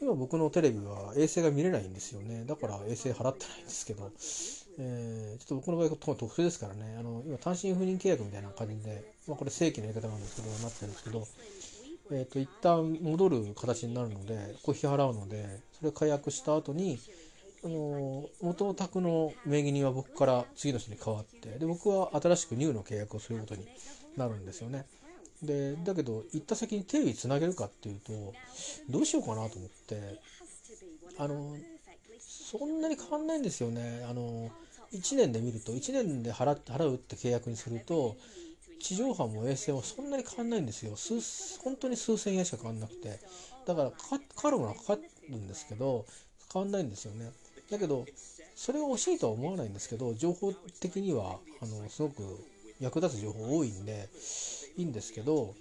[0.00, 2.44] 今僕のテレビは衛星が見れないんですよね。
[2.46, 4.12] だから衛星払ってないんですけど、
[4.78, 6.96] えー、ちょっと僕の場合は特殊ですからね。
[6.96, 11.26] あの今単身赴任契約みたいな感じで、まあ、これ正規のやり方なんですけどなってるんですけど
[12.10, 16.98] えーと、一旦戻る形になるのでこう支払うのでそれ解約した後に
[17.64, 23.66] あの元の宅の名義人は僕から次の人に変わってで僕は新しくニューの契約をすることに
[24.16, 24.86] なるんですよね。
[25.42, 28.32] でだけど行った先にテレビつなげるかっていうと
[28.88, 30.20] どうしようかなと思って
[31.16, 31.56] あの
[32.20, 34.04] そんなに変わんないんですよね。
[34.08, 34.50] あの
[34.92, 38.16] 1年で見ると1年で払って払うって契約にすると
[38.80, 41.20] 地上波も衛星もそんなに変わんないんですよ数
[41.62, 43.20] 本当に数千円しか変わんなくて
[43.66, 44.98] だからかかるものはかか
[45.28, 46.06] るんですけど
[46.52, 47.30] 変わんないんですよね
[47.70, 48.06] だけど
[48.54, 52.22] それが惜しいとは思わないんですけど情報的にはあのすごく
[52.80, 54.08] 役立つ情報多いんで
[54.76, 55.54] いいんですけど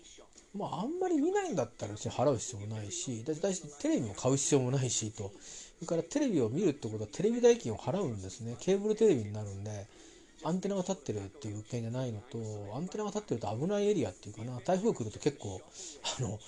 [0.56, 3.50] まああんまり見ないんだったら別に払う必要もないしだだ
[3.80, 5.32] テレビも買う必要もないしと。
[5.78, 8.56] それからテレビを見るってことはテレビ代金を払うんですね。
[8.60, 9.86] ケーブルテレビになるんで
[10.44, 12.40] アンテナが立ってるっていう物件じゃないのと
[12.76, 14.60] アンテナが立ってると危ないエリアっていうかな。
[14.66, 15.62] 台風来ると結構
[16.18, 16.40] あの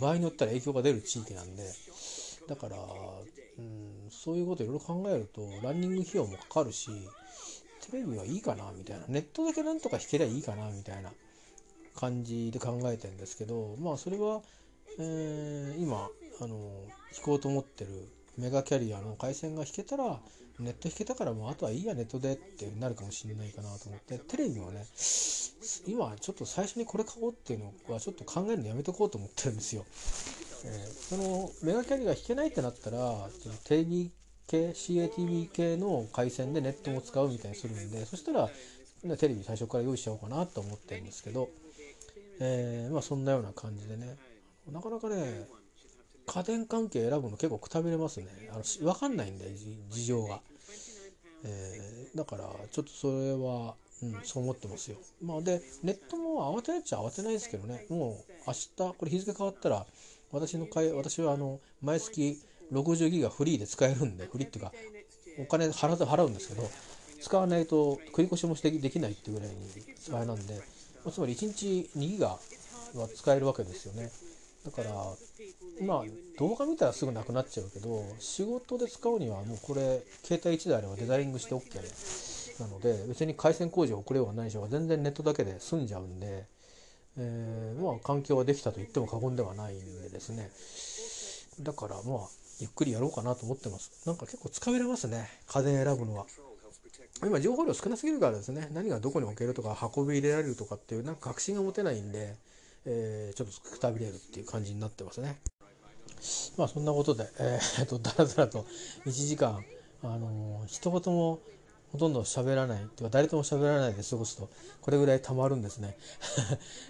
[0.00, 1.64] 場合によったら影響が出る地域なんで
[2.48, 6.90] だから、うん、そういうこといろいろ考えるとランニング費用もかかるし
[7.90, 11.10] テレビはいいかなみたいなネットだけなんとか弾けりゃいいかなみたいな
[11.94, 14.42] 感じで考えてるんですけどまあそれは、
[14.98, 16.08] えー、今
[16.40, 16.58] あの
[17.14, 20.20] 弾こうと思ってるメガキャリアの回線が引けたら
[20.58, 24.84] ネット引けたからもうあとはいいやネットでってなるかもしれないかなと思ってテレビもね
[25.86, 29.84] 今ちょっと最初にこれ買おうっていうのはちょっと考えるのやめとこうと思ってるんですよ。
[30.66, 33.28] えー、そのメガキャリアが引けないってなったら
[33.64, 34.10] テレビ
[34.48, 38.48] 系 CATV 系の回線でネットも使うみたいにするんでそしたら
[39.16, 41.48] テレビ最初から用意しちゃおうかなと思ってるんですけど、
[42.40, 44.16] えー、まあそんなような感じでね。
[44.72, 45.46] なかなかね
[46.26, 48.26] 家電関係選ぶの結構くたびれますね。
[48.50, 49.54] あの分かんないんで
[49.90, 50.40] 事情が、
[51.44, 54.96] えー、だからちょっとそれは、うん、そう思ってますよ。
[55.22, 57.86] まあでネットも慌てないっちゃ慌てないですけどね。
[57.88, 59.86] もう明日これ日付変わったら
[60.36, 62.38] 私の会私はあの毎月
[62.70, 64.72] 60ギガフリーで使えるんでフリーっていうか
[65.38, 66.68] お金払う払うんですけど
[67.22, 69.56] 使わないと繰り越しもしてできないっていうぐらいに
[69.96, 70.60] 使えなんで
[71.10, 72.38] つまり1日2ギガは
[73.14, 74.10] 使えるわけですよね。
[74.64, 74.90] だから
[75.86, 76.04] まあ
[76.38, 86.46] 動画見たらすぐなくなっちゃうけど仕事で使うにはもうこれ携帯1台あればデザイングして OK なので別に回線工事を送れようがないし全然ネットだけで済んじゃうんで、
[87.18, 90.50] えー、まあ環境はできたと言っても過言ではないんでですね。
[91.60, 92.28] だからまあ
[92.60, 94.06] ゆっくりやろうかなと思ってます。
[94.06, 95.28] なんか結構使えれますね。
[95.46, 96.26] 家電選ぶのは。
[97.22, 98.68] 今情報量少なすぎるからですね。
[98.72, 102.36] 何がどこに置けるとか運び入れられるとかっていうなんか確信が持てないんで
[102.86, 105.38] えー、ちょっとくたびれるっていう感じになってますね。
[106.56, 108.64] まあそんなことで、えー、っとだらだらと
[109.04, 109.64] 1時間、
[110.02, 111.40] あのー、一言も
[111.92, 115.96] ほとんど喋らないっていうか誰とも喋らないで過ごすとこれぐらいたまるんですね。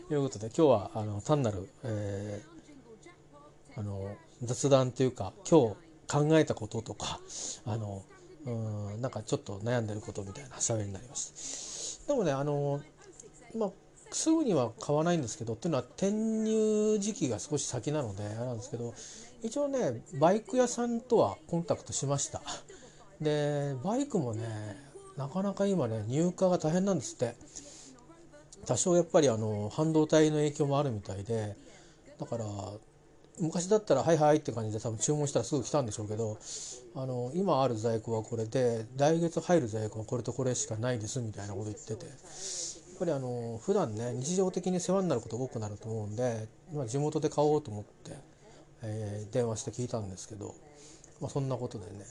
[0.08, 5.76] と いうことで今日はあの単なる、えー、あの雑談というか今日
[6.08, 7.20] 考えたこととか
[7.64, 8.02] あの
[8.46, 12.06] うんなんかちょっと悩んでることみたいな喋りになります。
[12.06, 12.80] でもねあの
[13.54, 13.70] まあ
[14.12, 18.94] すぐには買わないんですけどっていうのは転入時期が少し先なのであれなんですけど
[19.42, 22.40] 一応ねバイク屋さんとはコンタクトしました
[23.20, 24.46] でバイクもね
[25.16, 27.34] なかなか今ね入荷が大変なんですって。
[28.66, 31.54] 多少やっぱりあの半導体の影響もあるみたいで
[32.18, 32.44] だから
[33.38, 36.36] 昔だったら「はいはい」って感じで多分注文したらすぐ来たんでしょうけど
[36.96, 42.06] あの今ある在庫はこれで来月入る在庫はこれとこれしかないですみたいなこと言ってて。
[42.06, 48.16] やっぱりあの普段ね日常的に世話になることが多くなると思うんで、まあ、地元で買おうと思って、
[48.80, 50.54] えー、電話して聞いたんですけど、
[51.20, 52.06] まあ、そんなことでね。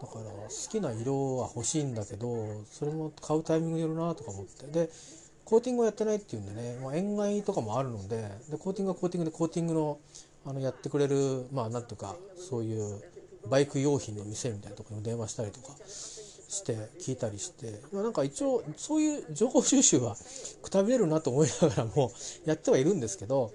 [0.00, 4.66] だから好きな色は欲しいんだけどそれも買うタイミングによるなとか思って。
[4.66, 4.90] で
[5.44, 9.98] コーティングをやってないっていうんでね、まあ、塩害とかもあるのででコーティングはコーティングでコーティングの
[10.44, 13.00] あのやってくれるまあなんとかそういう
[13.48, 17.80] バイク用品の店みたいなところに電話したりとかして聞いたりして。
[17.92, 20.16] なんか一応そういう情報収集は
[20.62, 22.12] くたびれるなと思いながらも
[22.44, 23.52] やってはいるんですけど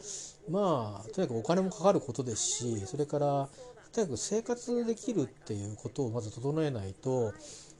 [0.50, 3.50] まあとにかくお金もかかることですしそれから
[3.92, 7.34] とにかく生活できるっていうことをまず整えないと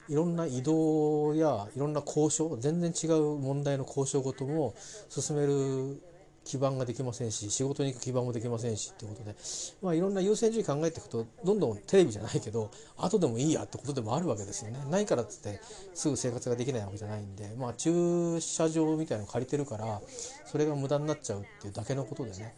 [0.08, 4.74] いろんな移動やいろんな交渉全然違う問題の交渉事も
[5.08, 6.00] 進める
[6.44, 9.34] 基盤ができませんし仕事に行く基盤もできませんしっていうことで、
[9.82, 14.78] まあ、いろんな優先順位考えていくとどんどんテレビじゃないけど後でもいいやってことでもあるわけですよね。
[14.90, 15.60] ないからっつって
[15.94, 20.00] すぐ生活ができないわけじゃないんで、まあ、駐車場みたいなの借りてるから
[20.46, 22.54] それが無駄になっちゃうっていうだけのことでね、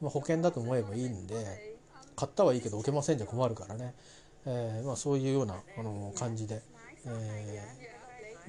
[0.00, 1.76] まあ、保険だと思えばいいんで
[2.16, 3.94] 買ったはいいけど置けませんじゃ困るからね、
[4.46, 6.62] えー、まあ、そういうようなあの感じで、
[7.06, 7.62] え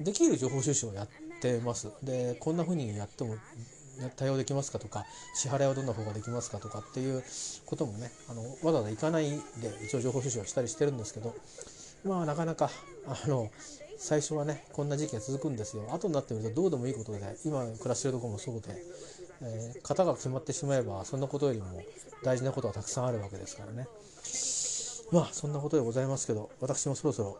[0.00, 1.08] ー、できる情報収集をやっ
[1.40, 1.90] てます。
[2.02, 3.36] でこんな風にやっても
[4.16, 7.22] 対応できますかとか支払いはどんな方ができますかとかっていう
[7.66, 9.38] こともねあのわざわざ行かないで
[9.84, 11.34] 一応情報収集はしたりしてるんですけど
[12.04, 12.70] まあなかなか
[13.06, 13.50] あの
[13.98, 15.88] 最初はねこんな時期が続くんですよ。
[15.92, 18.68] 後になってみるとどうでもいいことで今暮らしてるとこもそうで、
[19.40, 21.66] えー、型が決まってしまえばそんなことよりも
[22.22, 23.86] 大事なことがたくさんあるわけですからね。
[25.12, 27.38] まあそんなことでございますけど私もそろそろ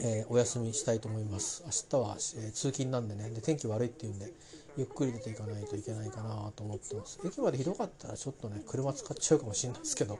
[0.00, 1.62] えー、お休みしたいと思います。
[1.64, 4.30] 明日は、えー、通勤なんでねで天気悪いっていうんで
[4.76, 7.18] ゆっくり出ていかないといけないかなと思ってます。
[7.24, 10.18] 駅までひどかったらちょっとね車使っちゃうかもしれないですけど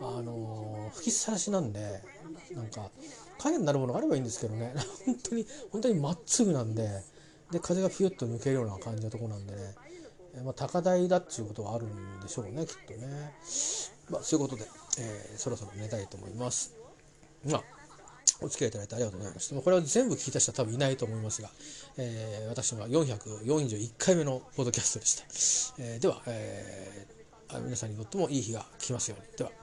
[0.00, 2.02] あのー、吹きさらしなんで
[2.52, 2.90] なんか
[3.38, 4.74] 影になるものがあればいいんですけどね。
[5.06, 7.02] 本当に本当にまっすぐなんで
[7.50, 9.74] で風がピュッと抜けるような感じのとこなんでね、
[10.36, 13.34] え、まあ、高台だっていうことはあるんでしょうねきっとね。
[14.10, 16.74] まあそういうことで、えー、そろそろ寝たいと思います。
[17.44, 17.81] まあ
[18.42, 19.60] お付き合いいただいてありがとうございました。
[19.60, 21.50] これは全部聞いた人は多分いないと思いますが、
[21.98, 25.82] えー、私は441回目のポッドキャストでした。
[25.82, 29.36] えー、では、えー、皆さんにとってもいい日が来ますように。
[29.36, 29.61] では。